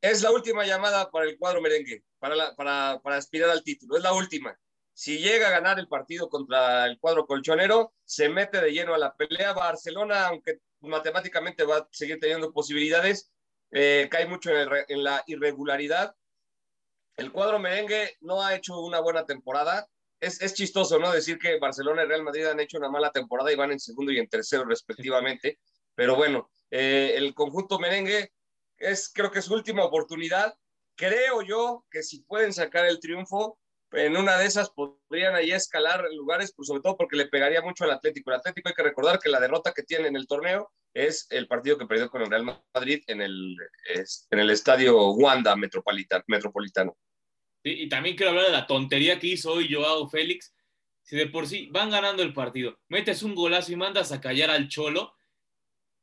Es 0.00 0.22
la 0.22 0.30
última 0.30 0.64
llamada 0.64 1.10
para 1.10 1.26
el 1.26 1.36
cuadro 1.36 1.60
merengue, 1.60 2.04
para, 2.18 2.54
para, 2.54 3.00
para 3.02 3.16
aspirar 3.16 3.50
al 3.50 3.62
título. 3.62 3.96
Es 3.96 4.02
la 4.02 4.14
última. 4.14 4.58
Si 4.96 5.18
llega 5.18 5.48
a 5.48 5.50
ganar 5.50 5.78
el 5.78 5.88
partido 5.88 6.30
contra 6.30 6.86
el 6.86 6.98
cuadro 6.98 7.26
colchonero, 7.26 7.92
se 8.06 8.30
mete 8.30 8.62
de 8.62 8.72
lleno 8.72 8.94
a 8.94 8.98
la 8.98 9.14
pelea. 9.14 9.52
Barcelona, 9.52 10.28
aunque 10.28 10.60
matemáticamente 10.80 11.64
va 11.64 11.76
a 11.76 11.88
seguir 11.92 12.18
teniendo 12.18 12.50
posibilidades, 12.50 13.30
eh, 13.72 14.08
cae 14.10 14.26
mucho 14.26 14.50
en, 14.52 15.04
la 15.04 15.22
irregularidad. 15.26 16.16
El 17.14 17.30
cuadro 17.30 17.58
merengue 17.58 18.16
no 18.22 18.42
ha 18.42 18.54
hecho 18.54 18.80
una 18.80 19.00
buena 19.00 19.26
temporada. 19.26 19.86
Es, 20.18 20.54
chistoso, 20.54 20.98
¿no? 20.98 21.12
Decir 21.12 21.38
que 21.38 21.58
Barcelona 21.58 22.04
y 22.04 22.06
Real 22.06 22.22
Madrid 22.22 22.46
han 22.46 22.60
hecho 22.60 22.78
una 22.78 22.88
mala 22.88 23.10
temporada 23.10 23.52
y 23.52 23.56
van 23.56 23.72
en 23.72 23.80
segundo 23.80 24.12
y 24.12 24.18
en 24.18 24.30
tercero 24.30 24.64
respectivamente. 24.64 25.58
Pero 25.94 26.16
bueno, 26.16 26.48
eh, 26.70 27.12
el 27.16 27.34
conjunto 27.34 27.78
merengue 27.78 28.32
es 28.78 29.12
creo 29.14 29.30
que 29.30 29.42
su 29.42 29.52
última 29.52 29.84
oportunidad. 29.84 30.54
Creo 30.94 31.42
yo 31.42 31.84
que 31.90 32.02
si 32.02 32.22
pueden 32.22 32.54
sacar 32.54 32.86
el 32.86 32.98
triunfo, 32.98 33.58
en 33.96 34.16
una 34.16 34.36
de 34.38 34.46
esas 34.46 34.70
podrían 34.70 35.34
ahí 35.34 35.50
escalar 35.52 36.04
lugares, 36.12 36.52
pues 36.54 36.68
sobre 36.68 36.82
todo 36.82 36.96
porque 36.96 37.16
le 37.16 37.26
pegaría 37.26 37.62
mucho 37.62 37.84
al 37.84 37.90
Atlético. 37.90 38.30
El 38.30 38.36
Atlético 38.36 38.68
hay 38.68 38.74
que 38.74 38.82
recordar 38.82 39.18
que 39.18 39.30
la 39.30 39.40
derrota 39.40 39.72
que 39.74 39.82
tiene 39.82 40.08
en 40.08 40.16
el 40.16 40.26
torneo 40.26 40.70
es 40.92 41.26
el 41.30 41.46
partido 41.46 41.78
que 41.78 41.86
perdió 41.86 42.08
con 42.08 42.22
el 42.22 42.30
Real 42.30 42.62
Madrid 42.74 43.02
en 43.06 43.22
el, 43.22 43.56
en 44.30 44.38
el 44.38 44.50
estadio 44.50 45.12
Wanda 45.12 45.56
Metropolitano. 45.56 46.96
y 47.62 47.88
también 47.88 48.16
quiero 48.16 48.30
hablar 48.30 48.46
de 48.46 48.52
la 48.52 48.66
tontería 48.66 49.18
que 49.18 49.28
hizo 49.28 49.52
hoy 49.52 49.72
Joao 49.72 50.08
Félix. 50.08 50.54
Si 51.02 51.16
de 51.16 51.26
por 51.26 51.46
sí 51.46 51.68
van 51.70 51.90
ganando 51.90 52.22
el 52.22 52.32
partido, 52.32 52.78
metes 52.88 53.22
un 53.22 53.34
golazo 53.34 53.72
y 53.72 53.76
mandas 53.76 54.10
a 54.12 54.20
callar 54.20 54.50
al 54.50 54.68
Cholo, 54.68 55.14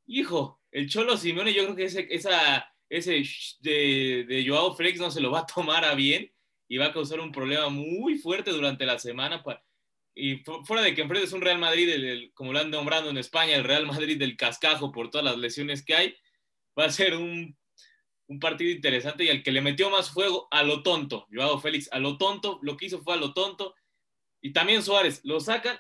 hijo, 0.06 0.62
el 0.72 0.90
Cholo 0.90 1.18
Simeone 1.18 1.54
yo 1.54 1.64
creo 1.64 1.76
que 1.76 1.86
ese, 1.86 2.08
esa, 2.10 2.74
ese 2.88 3.24
de 3.60 4.46
Joao 4.48 4.76
Félix 4.76 5.00
no 5.00 5.12
se 5.12 5.22
lo 5.22 5.30
va 5.30 5.40
a 5.40 5.46
tomar 5.46 5.84
a 5.84 5.94
bien 5.94 6.33
y 6.74 6.78
va 6.78 6.88
a 6.88 6.92
causar 6.92 7.20
un 7.20 7.32
problema 7.32 7.70
muy 7.70 8.18
fuerte 8.18 8.50
durante 8.50 8.84
la 8.84 8.98
semana. 8.98 9.44
y 10.16 10.38
fuera 10.66 10.82
de 10.82 10.96
que 10.96 11.04
enfrentes 11.04 11.32
un 11.32 11.42
Real 11.42 11.60
Madrid, 11.60 12.32
como 12.34 12.52
lo 12.52 12.58
han 12.58 12.72
nombrado 12.72 13.12
en 13.12 13.18
España, 13.20 13.56
el 13.56 13.64
Real 13.64 13.86
Madrid 13.86 14.18
del 14.18 14.36
cascajo 14.36 14.92
por 14.92 15.12
todas 15.12 15.24
las 15.24 15.38
lesiones 15.38 15.86
que 15.86 15.94
hay, 15.94 16.16
va 16.78 16.86
a 16.86 16.90
ser 16.90 17.16
un, 17.16 17.56
un 18.26 18.40
partido 18.40 18.72
interesante 18.72 19.24
y 19.24 19.30
al 19.30 19.44
que 19.44 19.52
le 19.52 19.62
metió 19.62 19.92
más 19.92 20.10
fuego 20.10 20.48
a 20.50 20.64
lo 20.64 20.82
tonto, 20.82 21.28
Joao 21.32 21.60
Félix, 21.60 21.90
a 21.92 22.00
lo 22.00 22.18
tonto, 22.18 22.58
lo 22.64 22.76
que 22.76 22.88
hizo 22.88 23.04
fue 23.04 23.14
a 23.14 23.18
lo 23.18 23.36
tonto. 23.36 23.76
Y 24.42 24.52
también 24.52 24.82
Suárez, 24.82 25.22
lo 25.24 25.40
sacan 25.40 25.78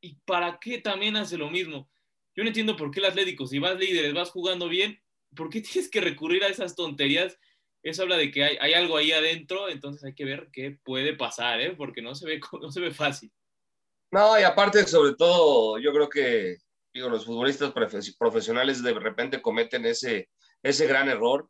y 0.00 0.16
¿para 0.24 0.58
qué 0.60 0.78
también 0.78 1.14
hace 1.14 1.38
lo 1.38 1.50
mismo? 1.50 1.88
Yo 2.34 2.42
no 2.42 2.48
entiendo 2.48 2.74
por 2.74 2.90
qué 2.90 2.98
el 2.98 3.06
Atlético, 3.06 3.46
si 3.46 3.60
vas 3.60 3.78
líderes, 3.78 4.12
vas 4.12 4.30
jugando 4.30 4.68
bien, 4.68 5.00
¿por 5.36 5.50
qué 5.50 5.60
tienes 5.60 5.88
que 5.88 6.00
recurrir 6.00 6.42
a 6.42 6.48
esas 6.48 6.74
tonterías 6.74 7.38
eso 7.90 8.02
habla 8.02 8.16
de 8.16 8.30
que 8.30 8.44
hay, 8.44 8.74
algo 8.74 8.96
ahí 8.96 9.12
adentro, 9.12 9.68
entonces 9.68 10.04
hay 10.04 10.14
que 10.14 10.24
ver 10.24 10.48
qué 10.52 10.78
puede 10.82 11.14
pasar, 11.14 11.60
¿eh? 11.60 11.74
porque 11.76 12.02
no 12.02 12.14
se, 12.14 12.26
ve, 12.26 12.40
no 12.60 12.70
se 12.70 12.80
ve 12.80 12.90
fácil. 12.90 13.32
No, 14.10 14.38
y 14.38 14.42
aparte, 14.42 14.86
sobre 14.86 15.14
todo, 15.14 15.78
yo 15.78 15.92
creo 15.92 16.08
que 16.08 16.58
digo, 16.96 17.10
los 17.10 17.26
futbolistas 17.26 17.72
profesionales 18.18 18.82
de 18.82 18.94
repente 18.94 19.42
cometen 19.42 19.84
ese, 19.84 20.30
ese 20.62 20.86
gran 20.86 21.08
error. 21.08 21.48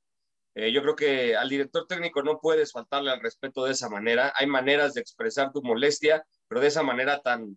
Eh, 0.55 0.73
yo 0.73 0.83
creo 0.83 0.97
que 0.97 1.37
al 1.37 1.49
director 1.49 1.87
técnico 1.87 2.23
no 2.23 2.41
puedes 2.41 2.73
faltarle 2.73 3.11
al 3.11 3.21
respeto 3.21 3.65
de 3.65 3.73
esa 3.73 3.89
manera. 3.89 4.33
Hay 4.37 4.47
maneras 4.47 4.95
de 4.95 5.03
expresar 5.03 5.53
tu 5.53 5.63
molestia, 5.63 6.27
pero 6.49 6.61
de 6.61 6.67
esa 6.67 6.83
manera 6.83 7.21
tan, 7.23 7.57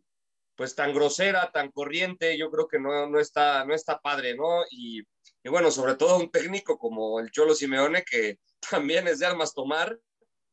pues 0.55 0.75
tan 0.75 0.93
grosera, 0.93 1.51
tan 1.51 1.71
corriente, 1.71 2.38
yo 2.38 2.51
creo 2.51 2.67
que 2.67 2.79
no, 2.79 3.09
no, 3.09 3.19
está, 3.19 3.65
no 3.65 3.74
está 3.74 4.00
padre, 4.00 4.36
¿no? 4.36 4.63
Y, 4.69 5.01
y 5.43 5.50
bueno, 5.50 5.71
sobre 5.71 5.95
todo 5.95 6.17
un 6.17 6.29
técnico 6.29 6.77
como 6.77 7.19
el 7.19 7.31
Cholo 7.31 7.55
Simeone, 7.55 8.03
que 8.03 8.38
también 8.70 9.08
es 9.08 9.20
de 9.20 9.25
armas 9.25 9.54
tomar, 9.54 10.00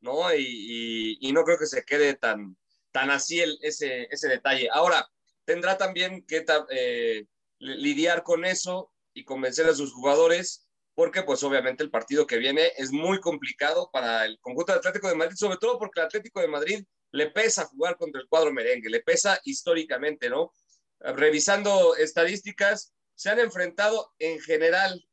¿no? 0.01 0.35
Y, 0.35 1.31
no 1.33 1.45
creo 1.45 1.59
que 1.59 1.67
se 1.67 1.85
quede 1.85 2.15
tan, 2.15 2.57
tan 2.93 3.11
así 3.11 3.41
el, 3.41 3.59
ese, 3.63 4.09
ese 4.11 4.29
detalle. 4.29 4.69
Ahora, 4.73 5.09
tendrá 5.45 5.77
también 5.77 6.25
que 6.27 6.45
eh, 6.71 7.27
lidiar 7.59 8.23
con 8.23 8.45
eso 8.45 8.93
y 9.15 9.25
convencer 9.25 9.67
a 9.67 9.75
sus 9.75 9.93
jugadores, 9.93 10.67
porque 10.95 11.23
pues 11.23 11.43
obviamente 11.43 11.83
el 11.83 11.91
partido 11.91 12.27
que 12.27 12.39
viene 12.39 12.73
es 12.77 12.91
muy 12.91 13.21
complicado 13.21 13.91
para 13.93 14.25
el 14.25 14.39
conjunto 14.41 14.73
del 14.73 14.79
Atlético 14.79 15.09
de 15.09 15.15
Madrid, 15.15 15.37
sobre 15.37 15.59
todo 15.59 15.79
porque 15.79 16.01
el 16.01 16.07
Atlético 16.07 16.41
de 16.41 16.49
Madrid 16.49 16.85
le 17.13 17.31
pesa 17.31 17.67
jugar 17.67 17.97
contra 17.97 18.21
el 18.21 18.29
cuadro 18.29 18.53
merengue, 18.53 18.91
le 18.91 19.01
pesa 19.01 19.41
históricamente, 19.45 20.29
¿no? 20.29 20.53
Revisando 20.99 21.97
estadísticas, 21.97 22.95
se 23.15 23.31
han 23.31 23.39
enfrentado 23.39 24.13
en 24.19 24.41
general 24.41 25.07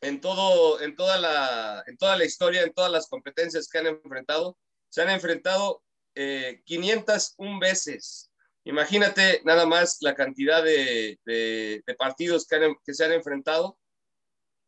en, 0.00 0.20
todo, 0.20 0.80
en, 0.80 0.94
toda 0.94 1.18
la, 1.18 1.82
en 1.86 1.96
toda 1.96 2.16
la 2.16 2.24
historia, 2.24 2.62
en 2.62 2.72
todas 2.72 2.90
las 2.90 3.08
competencias 3.08 3.68
que 3.68 3.78
han 3.78 3.86
enfrentado, 3.86 4.56
se 4.88 5.02
han 5.02 5.10
enfrentado 5.10 5.82
eh, 6.14 6.62
501 6.64 7.60
veces. 7.60 8.30
Imagínate 8.64 9.40
nada 9.44 9.66
más 9.66 9.98
la 10.00 10.14
cantidad 10.14 10.62
de, 10.62 11.18
de, 11.24 11.94
partidos 11.98 12.46
que, 12.46 12.74
que, 12.84 12.94
se 12.94 13.04
han 13.04 13.12
enfrentado 13.12 13.78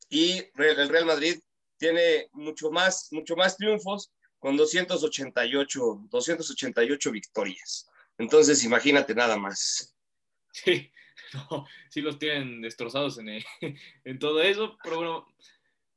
y 0.09 0.39
el 0.57 0.89
Real 0.89 1.05
Madrid 1.05 1.41
tiene 1.77 2.29
mucho 2.33 2.71
más, 2.71 3.09
mucho 3.13 3.37
más 3.37 3.57
triunfos, 3.57 4.13
con 4.39 4.57
288, 4.57 6.07
288 6.11 7.13
victorias. 7.13 7.89
Entonces, 8.19 8.65
imagínate 8.65 9.15
nada 9.15 9.37
más. 9.37 9.95
Sí, 10.53 10.91
no, 11.51 11.67
sí 11.89 12.01
los 12.01 12.19
tienen 12.19 12.61
destrozados 12.61 13.19
en, 13.19 14.19
todo 14.19 14.43
eso, 14.43 14.79
pero 14.83 14.97
bueno, 14.97 15.27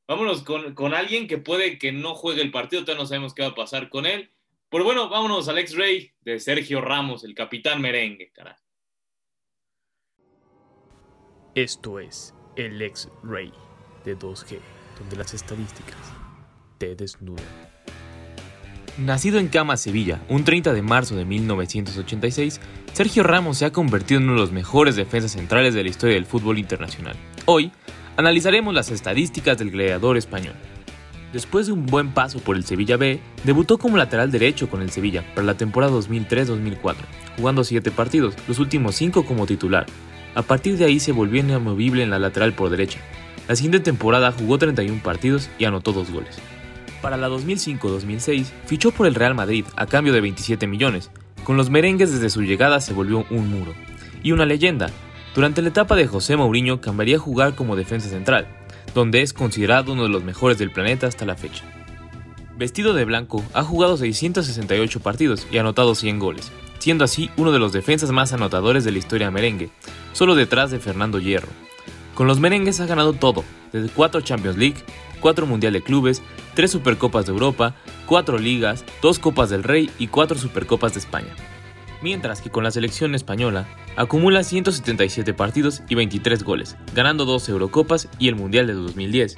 vámonos 0.07 0.43
con, 0.43 0.93
alguien 0.93 1.27
que 1.27 1.37
puede 1.37 1.77
que 1.77 1.91
no 1.91 2.15
juegue 2.15 2.41
el 2.41 2.51
partido, 2.51 2.83
todavía 2.83 3.03
no 3.03 3.07
sabemos 3.07 3.33
qué 3.33 3.43
va 3.43 3.49
a 3.49 3.55
pasar 3.55 3.89
con 3.89 4.05
él. 4.05 4.29
Pero 4.69 4.85
bueno, 4.85 5.07
vámonos 5.07 5.47
al 5.49 5.59
ex-rey 5.59 6.13
de 6.21 6.39
Sergio 6.39 6.81
Ramos, 6.81 7.23
el 7.23 7.35
capitán 7.35 7.79
merengue, 7.79 8.31
cara. 8.31 8.57
Esto 11.53 11.99
es 11.99 12.33
el 12.55 12.81
ex-rey 12.81 13.53
de 14.03 14.17
2G, 14.17 14.59
donde 14.97 15.15
las 15.15 15.35
estadísticas 15.35 16.11
te 16.79 16.95
desnudan. 16.95 17.45
Nacido 18.97 19.39
en 19.39 19.47
Cama, 19.47 19.77
Sevilla, 19.77 20.21
un 20.29 20.43
30 20.43 20.73
de 20.73 20.81
marzo 20.81 21.15
de 21.15 21.25
1986, 21.25 22.59
Sergio 22.93 23.23
Ramos 23.23 23.57
se 23.57 23.65
ha 23.65 23.71
convertido 23.71 24.19
en 24.19 24.25
uno 24.25 24.33
de 24.33 24.41
los 24.41 24.51
mejores 24.51 24.95
defensas 24.95 25.31
centrales 25.31 25.73
de 25.73 25.81
la 25.81 25.89
historia 25.89 26.13
del 26.13 26.27
fútbol 26.27 26.59
internacional. 26.59 27.15
Hoy, 27.45 27.71
analizaremos 28.17 28.71
las 28.71 28.91
estadísticas 28.91 29.57
del 29.57 29.71
gladiador 29.71 30.15
español. 30.15 30.53
Después 31.33 31.65
de 31.65 31.73
un 31.73 31.87
buen 31.87 32.11
paso 32.11 32.37
por 32.37 32.55
el 32.55 32.65
Sevilla 32.65 32.95
B, 32.95 33.19
debutó 33.45 33.79
como 33.79 33.97
lateral 33.97 34.31
derecho 34.31 34.69
con 34.69 34.83
el 34.83 34.91
Sevilla 34.91 35.23
para 35.33 35.47
la 35.47 35.57
temporada 35.57 35.91
2003-2004, 35.91 36.95
jugando 37.35 37.63
7 37.63 37.89
partidos, 37.89 38.35
los 38.47 38.59
últimos 38.59 38.93
5 38.93 39.25
como 39.25 39.47
titular. 39.47 39.87
A 40.35 40.43
partir 40.43 40.77
de 40.77 40.85
ahí 40.85 40.99
se 40.99 41.13
volvió 41.13 41.39
inamovible 41.39 42.03
en 42.03 42.11
la 42.11 42.19
lateral 42.19 42.53
por 42.53 42.69
derecha. 42.69 42.99
La 43.47 43.55
siguiente 43.55 43.79
temporada 43.79 44.31
jugó 44.31 44.59
31 44.59 45.01
partidos 45.01 45.49
y 45.57 45.65
anotó 45.65 45.93
2 45.93 46.11
goles. 46.11 46.37
Para 47.01 47.17
la 47.17 47.27
2005-2006 47.27 48.45
fichó 48.67 48.91
por 48.91 49.07
el 49.07 49.15
Real 49.15 49.33
Madrid 49.33 49.65
a 49.75 49.87
cambio 49.87 50.13
de 50.13 50.21
27 50.21 50.67
millones. 50.67 51.09
Con 51.43 51.57
los 51.57 51.69
merengues 51.69 52.11
desde 52.11 52.29
su 52.29 52.41
llegada 52.41 52.79
se 52.79 52.93
volvió 52.93 53.25
un 53.29 53.49
muro. 53.49 53.73
Y 54.23 54.31
una 54.31 54.45
leyenda. 54.45 54.89
Durante 55.35 55.61
la 55.61 55.69
etapa 55.69 55.95
de 55.95 56.07
José 56.07 56.37
Mourinho 56.37 56.79
cambiaría 56.79 57.17
a 57.17 57.19
jugar 57.19 57.55
como 57.55 57.75
defensa 57.75 58.07
central, 58.07 58.47
donde 58.93 59.21
es 59.21 59.33
considerado 59.33 59.93
uno 59.93 60.03
de 60.03 60.09
los 60.09 60.23
mejores 60.23 60.57
del 60.57 60.71
planeta 60.71 61.07
hasta 61.07 61.25
la 61.25 61.35
fecha. 61.35 61.65
Vestido 62.57 62.93
de 62.93 63.03
blanco, 63.03 63.43
ha 63.53 63.63
jugado 63.63 63.97
668 63.97 64.99
partidos 65.01 65.47
y 65.51 65.57
anotado 65.57 65.95
100 65.95 66.19
goles, 66.19 66.51
siendo 66.79 67.03
así 67.03 67.31
uno 67.35 67.51
de 67.51 67.59
los 67.59 67.73
defensas 67.73 68.11
más 68.11 68.31
anotadores 68.31 68.83
de 68.83 68.91
la 68.91 68.99
historia 68.99 69.31
merengue, 69.31 69.69
solo 70.13 70.35
detrás 70.35 70.69
de 70.71 70.79
Fernando 70.79 71.19
Hierro. 71.19 71.49
Con 72.13 72.27
los 72.27 72.39
merengues 72.39 72.79
ha 72.79 72.85
ganado 72.85 73.13
todo, 73.13 73.43
desde 73.73 73.89
4 73.89 74.21
Champions 74.21 74.57
League, 74.57 74.77
4 75.19 75.45
Mundial 75.45 75.73
de 75.73 75.81
Clubes, 75.81 76.21
3 76.53 76.71
Supercopas 76.71 77.25
de 77.25 77.33
Europa, 77.33 77.75
4 78.05 78.37
Ligas, 78.37 78.85
2 79.01 79.19
Copas 79.19 79.49
del 79.49 79.63
Rey 79.63 79.89
y 79.99 80.07
4 80.07 80.37
Supercopas 80.37 80.93
de 80.93 80.99
España. 80.99 81.35
Mientras 82.01 82.41
que 82.41 82.49
con 82.49 82.63
la 82.63 82.71
selección 82.71 83.15
española 83.15 83.67
acumula 83.95 84.43
177 84.43 85.33
partidos 85.33 85.83
y 85.89 85.95
23 85.95 86.43
goles, 86.43 86.77
ganando 86.93 87.25
2 87.25 87.49
Eurocopas 87.49 88.07
y 88.19 88.27
el 88.27 88.35
Mundial 88.35 88.67
de 88.67 88.73
2010. 88.73 89.35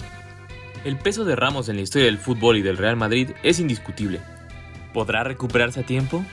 El 0.83 0.97
peso 0.97 1.25
de 1.25 1.35
Ramos 1.35 1.69
en 1.69 1.77
la 1.77 1.81
historia 1.81 2.05
del 2.05 2.17
fútbol 2.17 2.57
y 2.57 2.61
del 2.61 2.77
Real 2.77 2.95
Madrid 2.95 3.31
es 3.43 3.59
indiscutible. 3.59 4.19
¿Podrá 4.93 5.23
recuperarse 5.23 5.79
a 5.79 5.85
tiempo? 5.85 6.23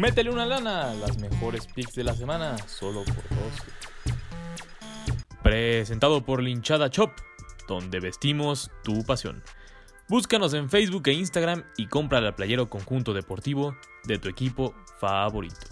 Métele 0.00 0.30
una 0.30 0.46
lana, 0.46 0.94
las 0.94 1.18
mejores 1.18 1.66
picks 1.66 1.94
de 1.94 2.04
la 2.04 2.14
semana, 2.14 2.56
solo 2.66 3.04
por 3.04 3.16
dos. 3.16 3.52
Presentado 5.42 6.24
por 6.24 6.42
Linchada 6.42 6.88
Shop, 6.88 7.10
donde 7.68 8.00
vestimos 8.00 8.70
tu 8.82 9.04
pasión. 9.04 9.42
Búscanos 10.08 10.54
en 10.54 10.70
Facebook 10.70 11.02
e 11.08 11.12
Instagram 11.12 11.64
y 11.76 11.88
compra 11.88 12.22
la 12.22 12.34
playero 12.34 12.70
conjunto 12.70 13.12
deportivo 13.12 13.76
de 14.04 14.18
tu 14.18 14.30
equipo 14.30 14.74
favorito. 14.98 15.66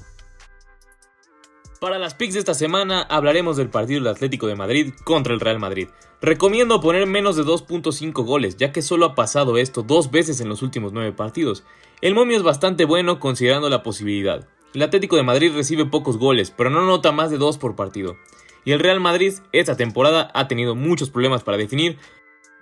Para 1.80 1.98
las 1.98 2.12
picks 2.12 2.34
de 2.34 2.40
esta 2.40 2.52
semana 2.52 3.00
hablaremos 3.00 3.56
del 3.56 3.70
partido 3.70 4.00
del 4.00 4.12
Atlético 4.12 4.46
de 4.46 4.56
Madrid 4.56 4.92
contra 5.04 5.32
el 5.32 5.40
Real 5.40 5.58
Madrid. 5.58 5.88
Recomiendo 6.20 6.82
poner 6.82 7.06
menos 7.06 7.36
de 7.36 7.44
2.5 7.44 8.24
goles, 8.26 8.58
ya 8.58 8.72
que 8.72 8.82
solo 8.82 9.06
ha 9.06 9.14
pasado 9.14 9.56
esto 9.56 9.82
dos 9.82 10.10
veces 10.10 10.42
en 10.42 10.50
los 10.50 10.60
últimos 10.60 10.92
9 10.92 11.12
partidos. 11.12 11.64
El 12.00 12.14
momio 12.14 12.36
es 12.36 12.44
bastante 12.44 12.84
bueno 12.84 13.18
considerando 13.18 13.68
la 13.68 13.82
posibilidad. 13.82 14.46
El 14.72 14.82
Atlético 14.82 15.16
de 15.16 15.24
Madrid 15.24 15.52
recibe 15.52 15.84
pocos 15.84 16.16
goles, 16.16 16.52
pero 16.56 16.70
no 16.70 16.86
nota 16.86 17.10
más 17.10 17.32
de 17.32 17.38
2 17.38 17.58
por 17.58 17.74
partido. 17.74 18.16
Y 18.64 18.70
el 18.70 18.78
Real 18.78 19.00
Madrid 19.00 19.34
esta 19.50 19.76
temporada 19.76 20.30
ha 20.32 20.46
tenido 20.46 20.76
muchos 20.76 21.10
problemas 21.10 21.42
para 21.42 21.56
definir, 21.56 21.98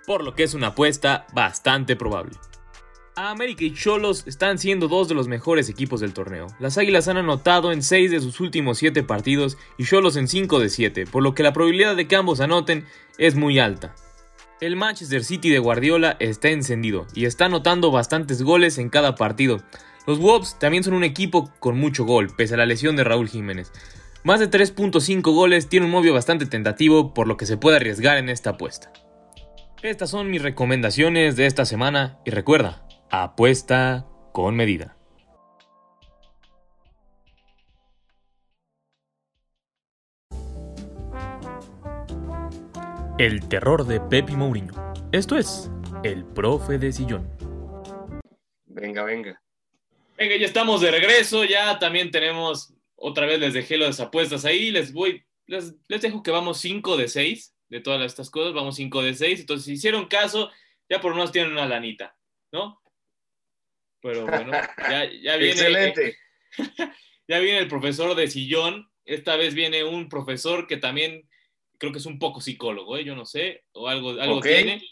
por 0.07 0.23
lo 0.23 0.33
que 0.33 0.41
es 0.41 0.55
una 0.55 0.67
apuesta 0.67 1.27
bastante 1.33 1.95
probable. 1.95 2.35
América 3.15 3.63
y 3.63 3.75
Cholos 3.75 4.23
están 4.25 4.57
siendo 4.57 4.87
dos 4.87 5.07
de 5.07 5.15
los 5.15 5.27
mejores 5.27 5.69
equipos 5.69 5.99
del 6.01 6.13
torneo. 6.13 6.47
Las 6.59 6.79
Águilas 6.79 7.07
han 7.07 7.17
anotado 7.17 7.71
en 7.71 7.83
6 7.83 8.09
de 8.09 8.19
sus 8.19 8.39
últimos 8.39 8.79
7 8.79 9.03
partidos 9.03 9.57
y 9.77 9.85
Cholos 9.85 10.15
en 10.15 10.27
5 10.27 10.59
de 10.59 10.69
7, 10.69 11.05
por 11.05 11.21
lo 11.21 11.35
que 11.35 11.43
la 11.43 11.53
probabilidad 11.53 11.95
de 11.95 12.07
que 12.07 12.15
ambos 12.15 12.39
anoten 12.39 12.85
es 13.19 13.35
muy 13.35 13.59
alta. 13.59 13.93
El 14.59 14.75
Manchester 14.75 15.23
City 15.23 15.51
de 15.51 15.59
Guardiola 15.59 16.17
está 16.19 16.49
encendido 16.49 17.05
y 17.13 17.25
está 17.25 17.45
anotando 17.45 17.91
bastantes 17.91 18.41
goles 18.41 18.79
en 18.79 18.89
cada 18.89 19.13
partido. 19.13 19.61
Los 20.07 20.17
Wolves 20.17 20.57
también 20.57 20.83
son 20.83 20.95
un 20.95 21.03
equipo 21.03 21.51
con 21.59 21.77
mucho 21.77 22.05
gol, 22.05 22.33
pese 22.35 22.55
a 22.55 22.57
la 22.57 22.65
lesión 22.65 22.95
de 22.95 23.03
Raúl 23.03 23.29
Jiménez. 23.29 23.71
Más 24.23 24.39
de 24.39 24.49
3.5 24.49 25.21
goles 25.31 25.69
tiene 25.69 25.85
un 25.85 25.91
movio 25.91 26.11
bastante 26.11 26.47
tentativo, 26.47 27.13
por 27.13 27.27
lo 27.27 27.37
que 27.37 27.45
se 27.45 27.57
puede 27.57 27.77
arriesgar 27.77 28.17
en 28.17 28.29
esta 28.29 28.51
apuesta. 28.51 28.91
Estas 29.83 30.09
son 30.09 30.31
mis 30.31 30.41
recomendaciones 30.41 31.35
de 31.35 31.45
esta 31.45 31.65
semana 31.65 32.17
y 32.25 32.31
recuerda, 32.31 32.83
apuesta 33.11 34.07
con 34.33 34.55
medida. 34.55 34.96
El 43.19 43.49
terror 43.49 43.87
de 43.87 43.99
Pepe 43.99 44.33
Mourinho. 44.33 44.93
Esto 45.11 45.39
es 45.39 45.71
El 46.03 46.23
Profe 46.23 46.77
de 46.77 46.91
Sillón. 46.91 47.27
Venga, 48.67 49.03
venga. 49.05 49.41
Venga, 50.15 50.35
ya 50.35 50.45
estamos 50.45 50.81
de 50.81 50.91
regreso. 50.91 51.43
Ya 51.43 51.79
también 51.79 52.11
tenemos, 52.11 52.75
otra 52.95 53.25
vez 53.25 53.39
les 53.39 53.55
dejé 53.55 53.79
las 53.79 53.99
apuestas 53.99 54.45
ahí. 54.45 54.69
Les 54.69 54.93
voy, 54.93 55.25
les, 55.47 55.73
les 55.87 56.01
dejo 56.03 56.21
que 56.21 56.29
vamos 56.29 56.59
5 56.59 56.95
de 56.95 57.07
6 57.07 57.55
de 57.69 57.79
todas 57.79 58.05
estas 58.05 58.29
cosas. 58.29 58.53
Vamos 58.53 58.75
5 58.75 59.01
de 59.01 59.15
6. 59.15 59.39
Entonces, 59.39 59.65
si 59.65 59.71
hicieron 59.71 60.05
caso, 60.05 60.51
ya 60.87 61.01
por 61.01 61.09
lo 61.09 61.17
menos 61.17 61.31
tienen 61.31 61.53
una 61.53 61.65
lanita, 61.65 62.15
¿no? 62.51 62.79
Pero 63.99 64.27
bueno, 64.27 64.51
ya, 64.77 65.05
ya 65.05 65.37
viene. 65.37 65.53
Excelente. 65.53 66.17
ya 67.27 67.39
viene 67.39 67.57
el 67.57 67.67
profesor 67.67 68.13
de 68.13 68.27
sillón. 68.27 68.91
Esta 69.05 69.37
vez 69.37 69.55
viene 69.55 69.83
un 69.83 70.07
profesor 70.07 70.67
que 70.67 70.77
también 70.77 71.27
creo 71.77 71.91
que 71.91 71.99
es 71.99 72.05
un 72.05 72.19
poco 72.19 72.41
psicólogo, 72.41 72.97
¿eh? 72.97 73.03
yo 73.03 73.15
no 73.15 73.25
sé, 73.25 73.65
o 73.73 73.87
algo, 73.87 74.11
algo 74.11 74.37
Okay. 74.37 74.63
tiene. 74.63 74.83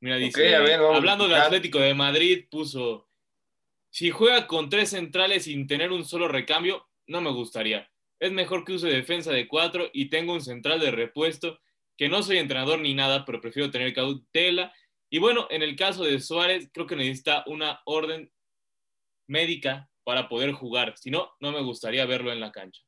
Mira, 0.00 0.16
dice, 0.16 0.42
ver, 0.42 0.80
hablando 0.80 1.26
del. 1.26 1.36
Atlético 1.36 1.78
de 1.78 1.94
Madrid, 1.94 2.46
puso, 2.50 3.08
si 3.90 4.10
juega 4.10 4.46
con 4.46 4.68
tres 4.68 4.90
centrales 4.90 5.44
sin 5.44 5.66
tener 5.66 5.90
un 5.90 6.04
solo 6.04 6.28
recambio, 6.28 6.86
no 7.06 7.20
me 7.20 7.30
gustaría. 7.30 7.90
Es 8.20 8.30
mejor 8.32 8.64
que 8.64 8.74
use 8.74 8.88
defensa 8.88 9.32
de 9.32 9.48
cuatro 9.48 9.90
y 9.92 10.10
tenga 10.10 10.32
un 10.32 10.42
central 10.42 10.80
de 10.80 10.90
repuesto, 10.90 11.60
que 11.96 12.08
no 12.08 12.22
soy 12.22 12.38
entrenador 12.38 12.78
ni 12.80 12.94
nada, 12.94 13.24
pero 13.24 13.40
prefiero 13.40 13.70
tener 13.70 13.94
cautela. 13.94 14.72
Y 15.08 15.18
bueno, 15.18 15.46
en 15.50 15.62
el 15.62 15.76
caso 15.76 16.04
de 16.04 16.20
Suárez, 16.20 16.68
creo 16.72 16.86
que 16.86 16.96
necesita 16.96 17.42
una 17.46 17.80
orden 17.84 18.30
médica 19.26 19.88
para 20.04 20.28
poder 20.28 20.52
jugar. 20.52 20.96
Si 20.98 21.10
no, 21.10 21.32
no 21.40 21.52
me 21.52 21.62
gustaría 21.62 22.04
verlo 22.06 22.32
en 22.32 22.40
la 22.40 22.52
cancha. 22.52 22.82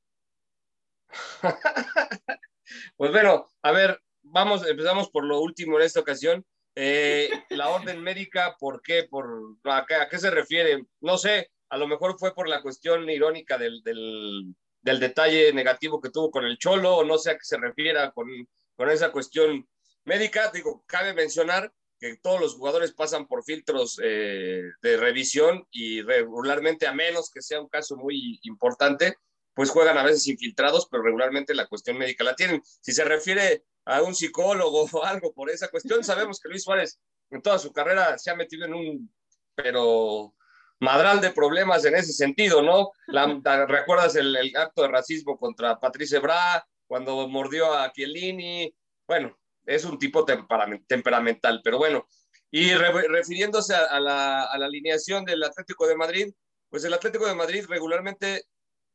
Pues 2.96 3.12
bueno, 3.12 3.48
a 3.62 3.72
ver, 3.72 4.00
vamos, 4.22 4.66
empezamos 4.66 5.10
por 5.10 5.24
lo 5.24 5.40
último 5.40 5.78
en 5.78 5.86
esta 5.86 6.00
ocasión. 6.00 6.44
Eh, 6.74 7.30
la 7.50 7.70
orden 7.70 8.00
médica, 8.02 8.56
¿por 8.58 8.80
qué? 8.82 9.04
Por, 9.04 9.56
a, 9.64 9.86
qué, 10.08 10.18
se 10.18 10.30
refiere? 10.30 10.84
No 11.00 11.18
sé, 11.18 11.50
a 11.70 11.76
lo 11.76 11.88
mejor 11.88 12.18
fue 12.18 12.34
por 12.34 12.48
la 12.48 12.62
cuestión 12.62 13.08
irónica 13.10 13.58
del, 13.58 13.82
del, 13.82 14.54
del 14.80 15.00
detalle 15.00 15.52
negativo 15.52 16.00
que 16.00 16.10
tuvo 16.10 16.30
con 16.30 16.44
el 16.44 16.58
Cholo, 16.58 16.98
o 16.98 17.04
no 17.04 17.18
sé 17.18 17.32
a 17.32 17.34
qué 17.34 17.44
se 17.44 17.56
refiera 17.56 18.12
con, 18.12 18.28
con 18.76 18.90
esa 18.90 19.10
cuestión 19.10 19.68
médica. 20.04 20.50
Digo, 20.52 20.84
cabe 20.86 21.14
mencionar 21.14 21.72
que 21.98 22.16
todos 22.16 22.40
los 22.40 22.54
jugadores 22.54 22.92
pasan 22.92 23.26
por 23.26 23.44
filtros 23.44 24.00
eh, 24.02 24.62
de 24.80 24.96
revisión 24.96 25.66
y 25.70 26.02
regularmente, 26.02 26.86
a 26.86 26.92
menos 26.92 27.30
que 27.30 27.42
sea 27.42 27.60
un 27.60 27.68
caso 27.68 27.96
muy 27.96 28.38
importante, 28.42 29.16
pues 29.58 29.70
juegan 29.70 29.98
a 29.98 30.04
veces 30.04 30.24
infiltrados, 30.28 30.86
pero 30.88 31.02
regularmente 31.02 31.52
la 31.52 31.66
cuestión 31.66 31.98
médica 31.98 32.22
la 32.22 32.36
tienen. 32.36 32.62
Si 32.80 32.92
se 32.92 33.02
refiere 33.02 33.64
a 33.86 34.02
un 34.02 34.14
psicólogo 34.14 34.84
o 34.92 35.04
algo 35.04 35.32
por 35.32 35.50
esa 35.50 35.68
cuestión, 35.68 36.04
sabemos 36.04 36.38
que 36.40 36.48
Luis 36.48 36.62
Suárez 36.62 37.00
en 37.30 37.42
toda 37.42 37.58
su 37.58 37.72
carrera 37.72 38.16
se 38.18 38.30
ha 38.30 38.36
metido 38.36 38.66
en 38.66 38.74
un, 38.74 39.14
pero 39.56 40.32
madral 40.78 41.20
de 41.20 41.32
problemas 41.32 41.84
en 41.84 41.96
ese 41.96 42.12
sentido, 42.12 42.62
¿no? 42.62 42.92
La, 43.08 43.26
la- 43.42 43.66
¿Recuerdas 43.66 44.14
el, 44.14 44.36
el 44.36 44.56
acto 44.56 44.82
de 44.82 44.88
racismo 44.88 45.36
contra 45.36 45.80
Patrice 45.80 46.20
Bra? 46.20 46.64
cuando 46.88 47.28
mordió 47.28 47.72
a 47.72 47.92
Chiellini. 47.92 48.74
Bueno, 49.06 49.38
es 49.64 49.84
un 49.84 49.98
tipo 49.98 50.24
temperamental, 50.24 51.60
pero 51.62 51.78
bueno. 51.78 52.08
Y 52.50 52.72
refiriéndose 52.72 53.74
a, 53.74 54.00
la, 54.00 54.44
alineación 54.44 55.24
del 55.24 55.44
Atlético 55.44 55.86
de 55.86 55.96
Madrid, 55.96 56.32
pues 56.70 56.82
el 56.84 56.94
Atlético 56.94 57.26
de 57.26 57.34
Madrid 57.34 57.66
regularmente 57.68 58.44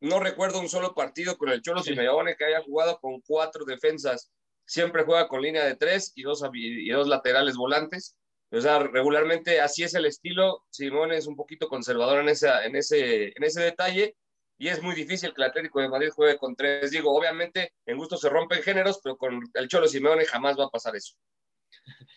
no 0.03 0.19
recuerdo 0.19 0.59
un 0.59 0.67
solo 0.67 0.93
partido 0.93 1.37
con 1.37 1.49
el 1.49 1.61
Cholo 1.61 1.81
Simeone 1.81 2.35
que 2.35 2.43
haya 2.43 2.61
jugado 2.61 2.99
con 2.99 3.21
cuatro 3.21 3.63
defensas. 3.63 4.31
Siempre 4.65 5.03
juega 5.03 5.29
con 5.29 5.41
línea 5.41 5.63
de 5.63 5.77
tres 5.77 6.11
y 6.15 6.23
dos, 6.23 6.43
y 6.53 6.89
dos 6.89 7.07
laterales 7.07 7.55
volantes. 7.55 8.17
O 8.51 8.59
sea, 8.59 8.79
regularmente 8.79 9.61
así 9.61 9.83
es 9.83 9.93
el 9.95 10.05
estilo. 10.05 10.65
Simeone 10.69 11.15
es 11.15 11.25
un 11.25 11.37
poquito 11.37 11.69
conservador 11.69 12.19
en, 12.19 12.27
esa, 12.27 12.65
en, 12.65 12.75
ese, 12.75 13.27
en 13.27 13.43
ese 13.43 13.61
detalle 13.61 14.15
y 14.57 14.67
es 14.67 14.83
muy 14.83 14.93
difícil 14.93 15.33
que 15.33 15.41
el 15.41 15.49
Atlético 15.49 15.79
de 15.79 15.87
Madrid 15.87 16.09
juegue 16.09 16.37
con 16.37 16.53
tres. 16.55 16.91
Digo, 16.91 17.17
obviamente 17.17 17.73
en 17.85 17.97
gusto 17.97 18.17
se 18.17 18.27
rompen 18.27 18.61
géneros, 18.61 18.99
pero 19.01 19.15
con 19.17 19.41
el 19.53 19.67
Cholo 19.69 19.87
Simeone 19.87 20.25
jamás 20.25 20.59
va 20.59 20.65
a 20.65 20.69
pasar 20.69 20.95
eso. 20.95 21.15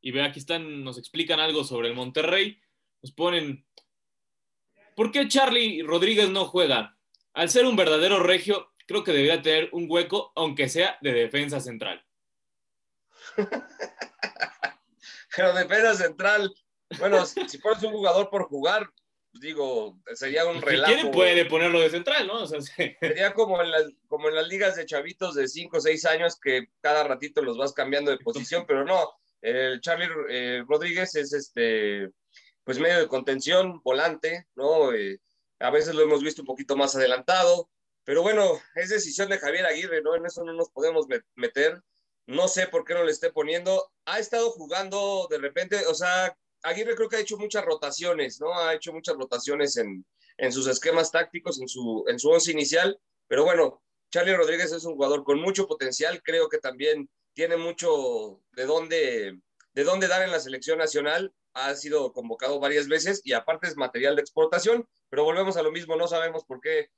Y 0.00 0.12
ve, 0.12 0.22
aquí 0.22 0.38
están, 0.38 0.84
nos 0.84 0.96
explican 0.96 1.40
algo 1.40 1.64
sobre 1.64 1.88
el 1.88 1.94
Monterrey. 1.94 2.56
Nos 3.02 3.12
ponen, 3.12 3.66
¿por 4.94 5.10
qué 5.10 5.26
Charlie 5.26 5.82
Rodríguez 5.82 6.30
no 6.30 6.44
juega? 6.44 6.96
Al 7.38 7.50
ser 7.50 7.66
un 7.66 7.76
verdadero 7.76 8.20
regio, 8.20 8.72
creo 8.84 9.04
que 9.04 9.12
debería 9.12 9.40
tener 9.40 9.68
un 9.70 9.86
hueco, 9.88 10.32
aunque 10.34 10.68
sea 10.68 10.98
de 11.02 11.12
defensa 11.12 11.60
central. 11.60 12.04
Pero 15.36 15.54
defensa 15.54 15.94
central, 15.94 16.52
bueno, 16.98 17.24
si 17.24 17.58
pones 17.58 17.84
un 17.84 17.92
jugador 17.92 18.28
por 18.28 18.48
jugar, 18.48 18.90
digo, 19.34 20.00
sería 20.16 20.46
un 20.46 20.60
relajo. 20.60 20.92
¿Quién 20.92 21.12
puede 21.12 21.44
ponerlo 21.44 21.78
de 21.78 21.90
central, 21.90 22.26
no? 22.26 22.44
Sería 22.44 23.32
como 23.34 23.62
en, 23.62 23.70
las, 23.70 23.84
como 24.08 24.30
en 24.30 24.34
las 24.34 24.48
ligas 24.48 24.74
de 24.74 24.84
chavitos 24.84 25.36
de 25.36 25.46
5 25.46 25.76
o 25.76 25.80
6 25.80 26.06
años 26.06 26.40
que 26.40 26.70
cada 26.80 27.04
ratito 27.04 27.40
los 27.40 27.56
vas 27.56 27.72
cambiando 27.72 28.10
de 28.10 28.18
posición, 28.18 28.64
pero 28.66 28.84
no. 28.84 29.12
El 29.42 29.80
Charlie 29.80 30.08
eh, 30.28 30.64
Rodríguez 30.66 31.14
es 31.14 31.32
este, 31.32 32.10
pues 32.64 32.80
medio 32.80 32.98
de 32.98 33.06
contención, 33.06 33.80
volante, 33.84 34.48
¿no? 34.56 34.92
Eh, 34.92 35.20
a 35.60 35.70
veces 35.70 35.94
lo 35.94 36.02
hemos 36.02 36.22
visto 36.22 36.42
un 36.42 36.46
poquito 36.46 36.76
más 36.76 36.94
adelantado, 36.94 37.68
pero 38.04 38.22
bueno, 38.22 38.60
es 38.74 38.88
decisión 38.88 39.28
de 39.28 39.38
Javier 39.38 39.66
Aguirre, 39.66 40.02
¿no? 40.02 40.14
En 40.14 40.24
eso 40.24 40.42
no 40.44 40.52
nos 40.52 40.70
podemos 40.70 41.06
meter. 41.34 41.82
No 42.26 42.48
sé 42.48 42.66
por 42.66 42.84
qué 42.84 42.94
no 42.94 43.04
le 43.04 43.12
esté 43.12 43.32
poniendo. 43.32 43.90
Ha 44.06 44.18
estado 44.18 44.50
jugando 44.50 45.26
de 45.30 45.38
repente, 45.38 45.86
o 45.86 45.94
sea, 45.94 46.36
Aguirre 46.62 46.94
creo 46.94 47.08
que 47.08 47.16
ha 47.16 47.20
hecho 47.20 47.38
muchas 47.38 47.64
rotaciones, 47.64 48.40
¿no? 48.40 48.58
Ha 48.58 48.74
hecho 48.74 48.92
muchas 48.92 49.16
rotaciones 49.16 49.76
en, 49.76 50.04
en 50.38 50.52
sus 50.52 50.66
esquemas 50.66 51.10
tácticos, 51.10 51.60
en 51.60 51.68
su, 51.68 52.04
en 52.08 52.18
su 52.18 52.30
once 52.30 52.50
inicial, 52.50 52.98
pero 53.26 53.44
bueno, 53.44 53.82
Charlie 54.10 54.36
Rodríguez 54.36 54.72
es 54.72 54.84
un 54.84 54.94
jugador 54.94 55.24
con 55.24 55.40
mucho 55.40 55.66
potencial, 55.66 56.22
creo 56.22 56.48
que 56.48 56.58
también 56.58 57.10
tiene 57.34 57.56
mucho 57.56 58.40
de 58.52 58.64
dónde, 58.64 59.38
de 59.74 59.84
dónde 59.84 60.08
dar 60.08 60.22
en 60.22 60.32
la 60.32 60.40
selección 60.40 60.78
nacional, 60.78 61.34
ha 61.66 61.74
sido 61.74 62.12
convocado 62.12 62.60
varias 62.60 62.88
veces 62.88 63.20
y 63.24 63.32
aparte 63.32 63.68
es 63.68 63.76
material 63.76 64.16
de 64.16 64.22
exportación, 64.22 64.86
pero 65.08 65.24
volvemos 65.24 65.56
a 65.56 65.62
lo 65.62 65.72
mismo, 65.72 65.96
no 65.96 66.08
sabemos 66.08 66.44
por 66.44 66.60
qué. 66.60 66.90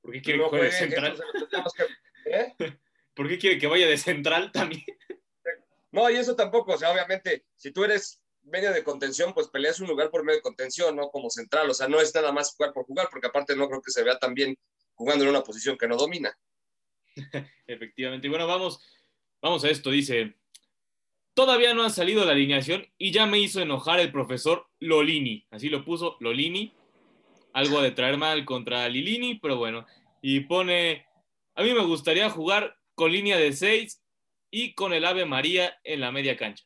¿Por 0.00 0.12
qué 0.12 0.22
quiere 0.22 0.38
que 0.38 0.48
juegue 0.48 0.72
central? 0.72 1.22
¿eh? 2.26 2.54
¿Por 3.14 3.28
qué 3.28 3.38
quiere 3.38 3.58
que 3.58 3.66
vaya 3.66 3.86
de 3.86 3.98
central 3.98 4.50
también? 4.52 4.84
No, 5.92 6.08
y 6.08 6.14
eso 6.14 6.36
tampoco, 6.36 6.74
o 6.74 6.78
sea, 6.78 6.92
obviamente, 6.92 7.46
si 7.56 7.72
tú 7.72 7.82
eres 7.82 8.22
medio 8.42 8.72
de 8.72 8.84
contención, 8.84 9.34
pues 9.34 9.48
peleas 9.48 9.80
un 9.80 9.88
lugar 9.88 10.08
por 10.08 10.22
medio 10.22 10.38
de 10.38 10.42
contención, 10.42 10.94
no 10.96 11.10
como 11.10 11.30
central. 11.30 11.68
O 11.68 11.74
sea, 11.74 11.88
no 11.88 12.00
es 12.00 12.14
nada 12.14 12.32
más 12.32 12.54
jugar 12.54 12.72
por 12.72 12.84
jugar, 12.84 13.08
porque 13.10 13.26
aparte 13.26 13.56
no 13.56 13.68
creo 13.68 13.82
que 13.82 13.90
se 13.90 14.04
vea 14.04 14.18
tan 14.18 14.34
bien 14.34 14.56
jugando 14.94 15.24
en 15.24 15.30
una 15.30 15.42
posición 15.42 15.76
que 15.76 15.88
no 15.88 15.96
domina. 15.96 16.36
Efectivamente. 17.66 18.26
Y 18.26 18.30
bueno, 18.30 18.46
vamos, 18.46 18.80
vamos 19.42 19.64
a 19.64 19.70
esto. 19.70 19.90
Dice, 19.90 20.36
todavía 21.40 21.72
no 21.72 21.84
ha 21.84 21.88
salido 21.88 22.26
la 22.26 22.32
alineación 22.32 22.86
y 22.98 23.12
ya 23.12 23.24
me 23.24 23.38
hizo 23.38 23.62
enojar 23.62 23.98
el 23.98 24.12
profesor 24.12 24.66
Lolini. 24.78 25.46
Así 25.50 25.70
lo 25.70 25.86
puso 25.86 26.18
Lolini. 26.20 26.76
Algo 27.54 27.80
de 27.80 27.92
traer 27.92 28.18
mal 28.18 28.44
contra 28.44 28.86
Lilini, 28.90 29.36
pero 29.36 29.56
bueno. 29.56 29.86
Y 30.20 30.40
pone, 30.40 31.06
a 31.54 31.62
mí 31.62 31.72
me 31.72 31.82
gustaría 31.86 32.28
jugar 32.28 32.76
con 32.94 33.10
línea 33.10 33.38
de 33.38 33.54
seis 33.54 34.02
y 34.50 34.74
con 34.74 34.92
el 34.92 35.06
Ave 35.06 35.24
María 35.24 35.80
en 35.82 36.00
la 36.00 36.12
media 36.12 36.36
cancha. 36.36 36.62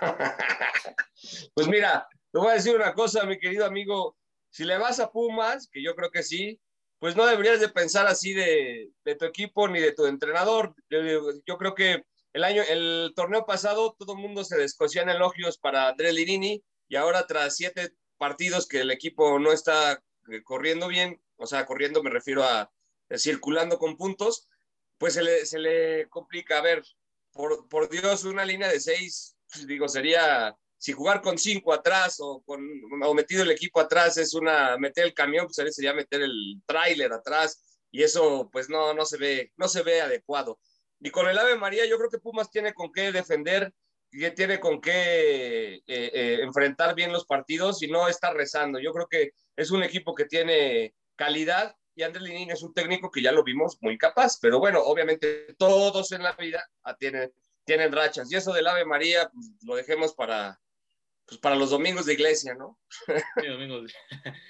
pues 1.54 1.68
mira, 1.68 2.08
te 2.32 2.38
voy 2.38 2.48
a 2.48 2.54
decir 2.54 2.74
una 2.74 2.94
cosa, 2.94 3.26
mi 3.26 3.38
querido 3.38 3.66
amigo. 3.66 4.16
Si 4.48 4.64
le 4.64 4.78
vas 4.78 5.00
a 5.00 5.12
Pumas, 5.12 5.68
que 5.70 5.82
yo 5.82 5.94
creo 5.94 6.10
que 6.10 6.22
sí, 6.22 6.58
pues 6.98 7.14
no 7.14 7.26
deberías 7.26 7.60
de 7.60 7.68
pensar 7.68 8.06
así 8.06 8.32
de, 8.32 8.90
tu 9.18 9.26
equipo 9.26 9.68
ni 9.68 9.80
de 9.80 9.92
tu 9.92 10.06
entrenador. 10.06 10.74
Yo, 10.88 11.58
creo 11.58 11.74
que 11.74 12.04
el 12.34 12.44
año, 12.44 12.62
el 12.68 13.12
torneo 13.16 13.46
pasado, 13.46 13.96
todo 13.98 14.12
el 14.12 14.18
mundo 14.18 14.44
se 14.44 14.58
descoció 14.58 15.00
en 15.00 15.08
elogios 15.08 15.56
para 15.56 15.88
André 15.88 16.12
y 16.12 16.96
ahora 16.96 17.26
tras 17.26 17.56
siete 17.56 17.94
partidos 18.18 18.68
que 18.68 18.80
el 18.80 18.90
equipo 18.90 19.38
no 19.38 19.52
está 19.52 20.02
eh, 20.30 20.42
corriendo 20.42 20.88
bien, 20.88 21.22
o 21.36 21.46
sea, 21.46 21.64
corriendo 21.64 22.02
me 22.02 22.10
refiero 22.10 22.44
a, 22.44 22.70
circulando 23.16 23.78
con 23.78 23.96
puntos, 23.96 24.48
pues 24.98 25.14
se 25.14 25.22
le, 25.22 25.46
se 25.46 25.58
le 25.58 26.08
complica. 26.08 26.58
A 26.58 26.62
ver, 26.62 26.82
por, 27.32 27.68
por 27.68 27.88
Dios, 27.88 28.24
una 28.24 28.44
línea 28.44 28.68
de 28.68 28.80
seis 28.80 29.34
digo, 29.66 29.88
sería, 29.88 30.56
si 30.78 30.92
jugar 30.92 31.22
con 31.22 31.38
cinco 31.38 31.72
atrás 31.72 32.16
o, 32.20 32.42
con, 32.44 32.60
o 33.02 33.14
metido 33.14 33.42
el 33.42 33.50
equipo 33.50 33.80
atrás 33.80 34.16
es 34.16 34.34
una, 34.34 34.76
meter 34.76 35.04
el 35.04 35.14
camión, 35.14 35.46
pues 35.46 35.74
sería 35.74 35.94
meter 35.94 36.22
el 36.22 36.60
tráiler 36.66 37.12
atrás 37.12 37.62
y 37.90 38.02
eso 38.02 38.48
pues 38.52 38.68
no, 38.68 38.92
no, 38.94 39.04
se 39.04 39.18
ve, 39.18 39.52
no 39.56 39.68
se 39.68 39.82
ve 39.82 40.00
adecuado. 40.00 40.58
Y 41.04 41.10
con 41.10 41.28
el 41.28 41.38
Ave 41.38 41.56
María 41.56 41.84
yo 41.86 41.98
creo 41.98 42.08
que 42.08 42.18
Pumas 42.18 42.50
tiene 42.50 42.72
con 42.72 42.90
qué 42.90 43.12
defender, 43.12 43.72
y 44.10 44.30
tiene 44.30 44.58
con 44.58 44.80
qué 44.80 45.74
eh, 45.74 45.82
eh, 45.86 46.38
enfrentar 46.40 46.94
bien 46.94 47.12
los 47.12 47.26
partidos 47.26 47.82
y 47.82 47.88
no 47.88 48.08
está 48.08 48.32
rezando. 48.32 48.78
Yo 48.78 48.92
creo 48.92 49.08
que 49.08 49.32
es 49.56 49.70
un 49.70 49.82
equipo 49.82 50.14
que 50.14 50.24
tiene 50.24 50.94
calidad 51.16 51.76
y 51.96 52.04
Andrés 52.04 52.22
Linín 52.22 52.50
es 52.50 52.62
un 52.62 52.72
técnico 52.72 53.10
que 53.10 53.20
ya 53.20 53.32
lo 53.32 53.42
vimos 53.42 53.76
muy 53.80 53.98
capaz, 53.98 54.38
pero 54.40 54.60
bueno, 54.60 54.80
obviamente 54.80 55.54
todos 55.58 56.12
en 56.12 56.22
la 56.22 56.32
vida 56.32 56.64
tienen, 56.98 57.32
tienen 57.64 57.92
rachas. 57.92 58.32
Y 58.32 58.36
eso 58.36 58.52
del 58.52 58.66
Ave 58.66 58.86
María, 58.86 59.28
pues 59.30 59.52
lo 59.62 59.74
dejemos 59.74 60.14
para, 60.14 60.58
pues, 61.26 61.38
para 61.38 61.56
los 61.56 61.70
domingos 61.70 62.06
de 62.06 62.14
iglesia, 62.14 62.54
¿no? 62.54 62.78
Sí, 63.06 63.46
domingos. 63.46 63.92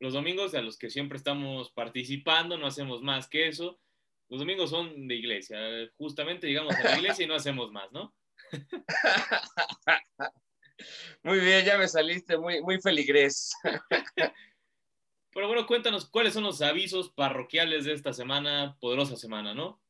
Los 0.00 0.12
domingos 0.12 0.54
a 0.54 0.60
los 0.60 0.76
que 0.76 0.90
siempre 0.90 1.16
estamos 1.16 1.70
participando, 1.70 2.58
no 2.58 2.66
hacemos 2.66 3.00
más 3.00 3.26
que 3.26 3.48
eso. 3.48 3.78
Los 4.28 4.40
domingos 4.40 4.70
son 4.70 5.06
de 5.06 5.14
iglesia. 5.14 5.58
Justamente 5.96 6.46
llegamos 6.46 6.74
a 6.76 6.82
la 6.82 6.96
iglesia 6.96 7.24
y 7.24 7.28
no 7.28 7.34
hacemos 7.34 7.70
más, 7.70 7.90
¿no? 7.92 8.14
Muy 11.22 11.40
bien, 11.40 11.64
ya 11.64 11.78
me 11.78 11.88
saliste 11.88 12.36
muy, 12.36 12.62
muy 12.62 12.80
feligrés. 12.80 13.52
Pero 15.32 15.48
bueno, 15.48 15.66
cuéntanos 15.66 16.08
cuáles 16.08 16.34
son 16.34 16.44
los 16.44 16.62
avisos 16.62 17.12
parroquiales 17.12 17.84
de 17.84 17.92
esta 17.92 18.12
semana, 18.12 18.76
poderosa 18.80 19.16
semana, 19.16 19.54
¿no? 19.54 19.80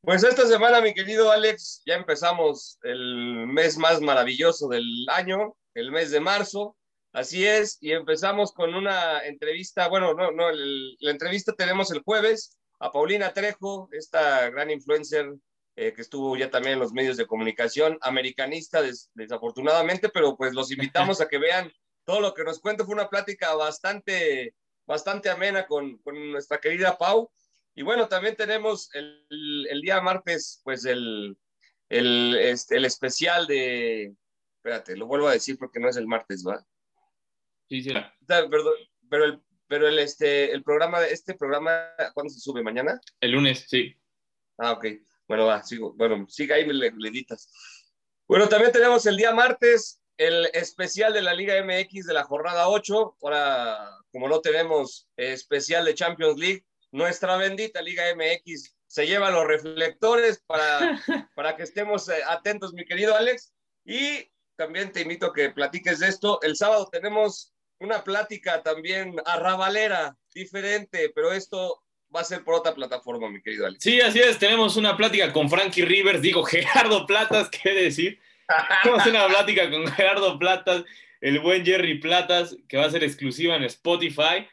Pues 0.00 0.22
esta 0.22 0.46
semana, 0.46 0.80
mi 0.80 0.94
querido 0.94 1.30
Alex, 1.30 1.82
ya 1.86 1.94
empezamos 1.94 2.78
el 2.82 3.46
mes 3.46 3.78
más 3.78 4.00
maravilloso 4.00 4.68
del 4.68 5.06
año, 5.08 5.56
el 5.74 5.90
mes 5.90 6.10
de 6.10 6.20
marzo. 6.20 6.76
Así 7.12 7.46
es, 7.46 7.78
y 7.80 7.92
empezamos 7.92 8.52
con 8.52 8.74
una 8.74 9.20
entrevista, 9.20 9.88
bueno, 9.88 10.14
no, 10.14 10.32
no, 10.32 10.50
la 10.52 11.10
entrevista 11.10 11.52
tenemos 11.52 11.90
el 11.92 12.02
jueves 12.02 12.56
a 12.78 12.90
Paulina 12.92 13.32
Trejo, 13.32 13.88
esta 13.92 14.50
gran 14.50 14.70
influencer 14.70 15.34
eh, 15.76 15.92
que 15.92 16.02
estuvo 16.02 16.36
ya 16.36 16.50
también 16.50 16.74
en 16.74 16.80
los 16.80 16.92
medios 16.92 17.16
de 17.16 17.26
comunicación, 17.26 17.98
americanista 18.00 18.80
desafortunadamente, 19.14 20.08
pero 20.08 20.36
pues 20.36 20.54
los 20.54 20.70
invitamos 20.70 21.20
a 21.20 21.28
que 21.28 21.38
vean 21.38 21.72
todo 22.04 22.20
lo 22.20 22.34
que 22.34 22.44
nos 22.44 22.60
cuenta. 22.60 22.84
Fue 22.84 22.94
una 22.94 23.08
plática 23.08 23.54
bastante, 23.54 24.54
bastante 24.86 25.30
amena 25.30 25.66
con, 25.66 25.98
con 25.98 26.32
nuestra 26.32 26.58
querida 26.58 26.96
Pau. 26.96 27.30
Y 27.74 27.82
bueno, 27.82 28.06
también 28.06 28.36
tenemos 28.36 28.88
el, 28.94 29.66
el 29.68 29.80
día 29.80 30.00
martes, 30.00 30.60
pues 30.62 30.84
el, 30.84 31.36
el, 31.88 32.36
este, 32.36 32.76
el 32.76 32.84
especial 32.84 33.46
de... 33.46 34.14
Espérate, 34.56 34.96
lo 34.96 35.06
vuelvo 35.06 35.28
a 35.28 35.32
decir 35.32 35.58
porque 35.58 35.80
no 35.80 35.88
es 35.88 35.96
el 35.96 36.06
martes, 36.06 36.44
¿va? 36.46 36.64
Sí, 37.68 37.82
sí. 37.82 37.92
Perdón, 38.26 38.74
pero 39.10 39.24
el, 39.24 39.42
pero 39.74 39.88
el, 39.88 39.98
este, 39.98 40.52
el 40.52 40.62
programa, 40.62 41.04
este 41.04 41.34
programa, 41.34 41.90
¿cuándo 42.14 42.32
se 42.32 42.38
sube? 42.38 42.62
¿Mañana? 42.62 43.00
El 43.20 43.32
lunes, 43.32 43.66
sí. 43.68 43.92
Ah, 44.56 44.70
ok. 44.70 44.86
Bueno, 45.26 45.46
va, 45.46 45.64
sigo. 45.64 45.94
Bueno, 45.94 46.26
siga 46.28 46.54
ahí, 46.54 46.64
le, 46.64 46.92
le 46.96 47.08
editas. 47.08 47.50
Bueno, 48.28 48.48
también 48.48 48.70
tenemos 48.70 49.04
el 49.06 49.16
día 49.16 49.34
martes 49.34 50.00
el 50.16 50.46
especial 50.52 51.12
de 51.12 51.22
la 51.22 51.34
Liga 51.34 51.60
MX 51.60 52.06
de 52.06 52.14
la 52.14 52.22
jornada 52.22 52.68
8. 52.68 53.16
Ahora, 53.20 53.90
como 54.12 54.28
no 54.28 54.40
tenemos 54.40 55.08
especial 55.16 55.86
de 55.86 55.96
Champions 55.96 56.38
League, 56.38 56.64
nuestra 56.92 57.36
bendita 57.36 57.82
Liga 57.82 58.04
MX 58.14 58.76
se 58.86 59.08
lleva 59.08 59.32
los 59.32 59.44
reflectores 59.44 60.40
para, 60.46 60.78
para 61.34 61.56
que 61.56 61.64
estemos 61.64 62.08
eh, 62.08 62.22
atentos, 62.28 62.74
mi 62.74 62.84
querido 62.84 63.16
Alex. 63.16 63.52
Y 63.84 64.30
también 64.54 64.92
te 64.92 65.00
invito 65.00 65.26
a 65.26 65.32
que 65.34 65.50
platiques 65.50 65.98
de 65.98 66.06
esto. 66.06 66.40
El 66.42 66.54
sábado 66.54 66.88
tenemos 66.92 67.53
una 67.84 68.02
plática 68.02 68.62
también 68.62 69.16
arrabalera, 69.24 70.16
diferente, 70.34 71.12
pero 71.14 71.32
esto 71.32 71.82
va 72.14 72.20
a 72.20 72.24
ser 72.24 72.44
por 72.44 72.54
otra 72.54 72.74
plataforma, 72.74 73.28
mi 73.28 73.42
querido 73.42 73.66
Alex. 73.66 73.82
Sí, 73.82 74.00
así 74.00 74.20
es. 74.20 74.38
Tenemos 74.38 74.76
una 74.76 74.96
plática 74.96 75.32
con 75.32 75.50
Frankie 75.50 75.84
Rivers, 75.84 76.22
digo 76.22 76.44
Gerardo 76.44 77.06
Platas, 77.06 77.48
¿qué 77.50 77.72
decir? 77.72 78.20
Tenemos 78.82 79.06
una 79.06 79.26
plática 79.26 79.70
con 79.70 79.86
Gerardo 79.86 80.38
Platas, 80.38 80.84
el 81.20 81.40
buen 81.40 81.64
Jerry 81.64 81.98
Platas, 81.98 82.56
que 82.68 82.76
va 82.76 82.84
a 82.84 82.90
ser 82.90 83.02
exclusiva 83.02 83.56
en 83.56 83.64
Spotify, 83.64 84.46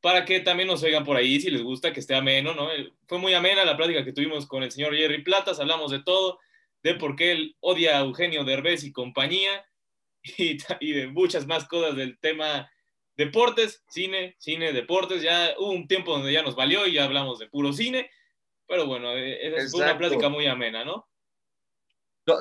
para 0.00 0.24
que 0.24 0.40
también 0.40 0.68
nos 0.68 0.82
oigan 0.82 1.04
por 1.04 1.16
ahí 1.16 1.40
si 1.40 1.50
les 1.50 1.62
gusta 1.62 1.92
que 1.92 2.00
esté 2.00 2.14
ameno, 2.14 2.54
¿no? 2.54 2.68
Fue 3.06 3.18
muy 3.18 3.34
amena 3.34 3.64
la 3.64 3.76
plática 3.76 4.04
que 4.04 4.12
tuvimos 4.12 4.46
con 4.46 4.62
el 4.62 4.70
señor 4.70 4.94
Jerry 4.94 5.22
Platas, 5.22 5.60
hablamos 5.60 5.90
de 5.90 6.02
todo, 6.02 6.40
de 6.82 6.94
por 6.94 7.16
qué 7.16 7.32
él 7.32 7.56
odia 7.60 7.96
a 7.96 8.00
Eugenio 8.00 8.44
Derbez 8.44 8.84
y 8.84 8.92
compañía, 8.92 9.64
y, 10.38 10.58
y 10.80 10.92
de 10.92 11.08
muchas 11.08 11.46
más 11.46 11.66
cosas 11.66 11.96
del 11.96 12.18
tema 12.18 12.70
deportes, 13.16 13.84
cine, 13.88 14.36
cine, 14.38 14.72
deportes. 14.72 15.22
Ya 15.22 15.54
hubo 15.58 15.72
un 15.72 15.86
tiempo 15.86 16.12
donde 16.12 16.32
ya 16.32 16.42
nos 16.42 16.56
valió 16.56 16.86
y 16.86 16.94
ya 16.94 17.04
hablamos 17.04 17.38
de 17.38 17.48
puro 17.48 17.72
cine, 17.72 18.10
pero 18.66 18.86
bueno, 18.86 19.16
eh, 19.16 19.54
es 19.56 19.74
una 19.74 19.96
plática 19.98 20.28
muy 20.28 20.46
amena, 20.46 20.84
¿no? 20.84 21.08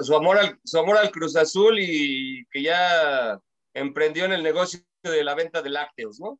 Su 0.01 0.15
amor, 0.15 0.37
al, 0.37 0.59
su 0.63 0.77
amor 0.77 0.97
al 0.97 1.11
Cruz 1.11 1.35
Azul 1.35 1.79
y 1.79 2.45
que 2.51 2.61
ya 2.61 3.39
emprendió 3.73 4.25
en 4.25 4.33
el 4.33 4.43
negocio 4.43 4.79
de 5.01 5.23
la 5.23 5.33
venta 5.33 5.61
de 5.61 5.71
lácteos, 5.71 6.19
¿no? 6.19 6.39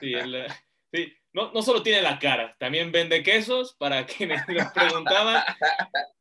Sí, 0.00 0.14
sí. 0.92 1.12
No, 1.34 1.52
no, 1.52 1.60
solo 1.62 1.82
tiene 1.82 2.00
la 2.00 2.18
cara, 2.18 2.56
también 2.58 2.90
vende 2.90 3.22
quesos 3.22 3.76
para 3.78 4.06
quienes 4.06 4.42
preguntaban. 4.74 5.44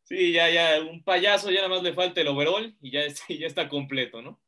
Sí, 0.03 0.33
ya, 0.33 0.49
ya, 0.49 0.81
un 0.81 1.03
payaso, 1.03 1.49
ya 1.49 1.61
nada 1.61 1.69
más 1.69 1.83
le 1.83 1.93
falta 1.93 2.21
el 2.21 2.27
overall 2.27 2.75
y 2.81 2.91
ya, 2.91 3.01
ya 3.29 3.47
está 3.47 3.69
completo, 3.69 4.21
¿no? 4.21 4.41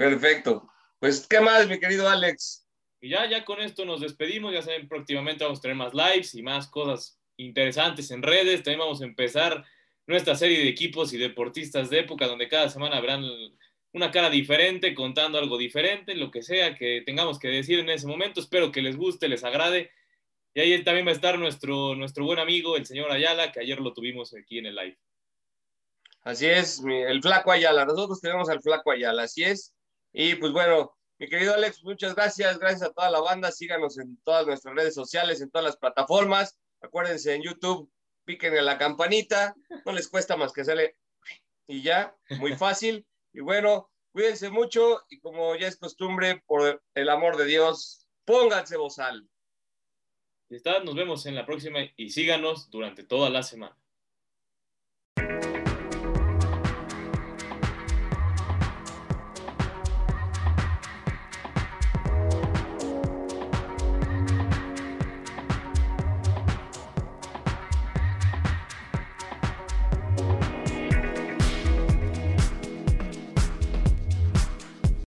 Perfecto. 0.00 0.66
Pues, 0.98 1.26
¿qué 1.26 1.42
más, 1.42 1.68
mi 1.68 1.78
querido 1.78 2.08
Alex? 2.08 2.66
Y 3.02 3.10
ya, 3.10 3.28
ya 3.28 3.44
con 3.44 3.60
esto 3.60 3.84
nos 3.84 4.00
despedimos. 4.00 4.50
Ya 4.50 4.62
saben, 4.62 4.88
próximamente 4.88 5.44
vamos 5.44 5.58
a 5.58 5.60
tener 5.60 5.76
más 5.76 5.92
lives 5.92 6.34
y 6.34 6.42
más 6.42 6.68
cosas 6.68 7.20
interesantes 7.36 8.10
en 8.10 8.22
redes. 8.22 8.62
También 8.62 8.78
vamos 8.78 9.02
a 9.02 9.04
empezar 9.04 9.62
nuestra 10.06 10.36
serie 10.36 10.60
de 10.60 10.68
equipos 10.70 11.12
y 11.12 11.18
deportistas 11.18 11.90
de 11.90 11.98
época, 11.98 12.26
donde 12.26 12.48
cada 12.48 12.70
semana 12.70 12.96
habrán 12.96 13.24
una 13.92 14.10
cara 14.10 14.30
diferente, 14.30 14.94
contando 14.94 15.36
algo 15.36 15.58
diferente, 15.58 16.14
lo 16.14 16.30
que 16.30 16.42
sea 16.42 16.76
que 16.76 17.02
tengamos 17.04 17.38
que 17.38 17.48
decir 17.48 17.78
en 17.78 17.90
ese 17.90 18.06
momento. 18.06 18.40
Espero 18.40 18.72
que 18.72 18.80
les 18.80 18.96
guste, 18.96 19.28
les 19.28 19.44
agrade. 19.44 19.90
Y 20.54 20.60
ahí 20.60 20.82
también 20.82 21.06
va 21.06 21.10
a 21.10 21.14
estar 21.14 21.38
nuestro, 21.38 21.94
nuestro 21.94 22.24
buen 22.24 22.38
amigo, 22.38 22.78
el 22.78 22.86
señor 22.86 23.12
Ayala, 23.12 23.52
que 23.52 23.60
ayer 23.60 23.78
lo 23.78 23.92
tuvimos 23.92 24.32
aquí 24.32 24.60
en 24.60 24.64
el 24.64 24.76
live. 24.76 24.98
Así 26.22 26.46
es, 26.46 26.82
el 26.86 27.20
flaco 27.20 27.52
Ayala. 27.52 27.84
Nosotros 27.84 28.18
tenemos 28.22 28.48
al 28.48 28.62
flaco 28.62 28.92
Ayala, 28.92 29.24
así 29.24 29.44
es. 29.44 29.74
Y 30.12 30.34
pues 30.36 30.52
bueno, 30.52 30.96
mi 31.18 31.28
querido 31.28 31.54
Alex, 31.54 31.84
muchas 31.84 32.14
gracias. 32.14 32.58
Gracias 32.58 32.82
a 32.82 32.92
toda 32.92 33.10
la 33.10 33.20
banda. 33.20 33.52
Síganos 33.52 33.98
en 33.98 34.16
todas 34.22 34.46
nuestras 34.46 34.74
redes 34.74 34.94
sociales, 34.94 35.40
en 35.40 35.50
todas 35.50 35.64
las 35.64 35.76
plataformas. 35.76 36.58
Acuérdense 36.80 37.34
en 37.34 37.42
YouTube, 37.42 37.90
piquen 38.24 38.56
en 38.56 38.64
la 38.64 38.78
campanita. 38.78 39.54
No 39.84 39.92
les 39.92 40.08
cuesta 40.08 40.36
más 40.36 40.52
que 40.52 40.62
hacerle 40.62 40.96
y 41.70 41.82
ya, 41.82 42.16
muy 42.38 42.56
fácil. 42.56 43.06
Y 43.32 43.40
bueno, 43.40 43.90
cuídense 44.12 44.50
mucho 44.50 45.04
y 45.08 45.20
como 45.20 45.54
ya 45.54 45.68
es 45.68 45.76
costumbre, 45.76 46.42
por 46.46 46.82
el 46.94 47.08
amor 47.08 47.36
de 47.36 47.44
Dios, 47.44 48.08
pónganse 48.24 48.76
bozal. 48.76 49.28
Está, 50.48 50.82
nos 50.82 50.96
vemos 50.96 51.26
en 51.26 51.36
la 51.36 51.46
próxima 51.46 51.78
y 51.96 52.10
síganos 52.10 52.70
durante 52.70 53.04
toda 53.04 53.30
la 53.30 53.44
semana. 53.44 53.79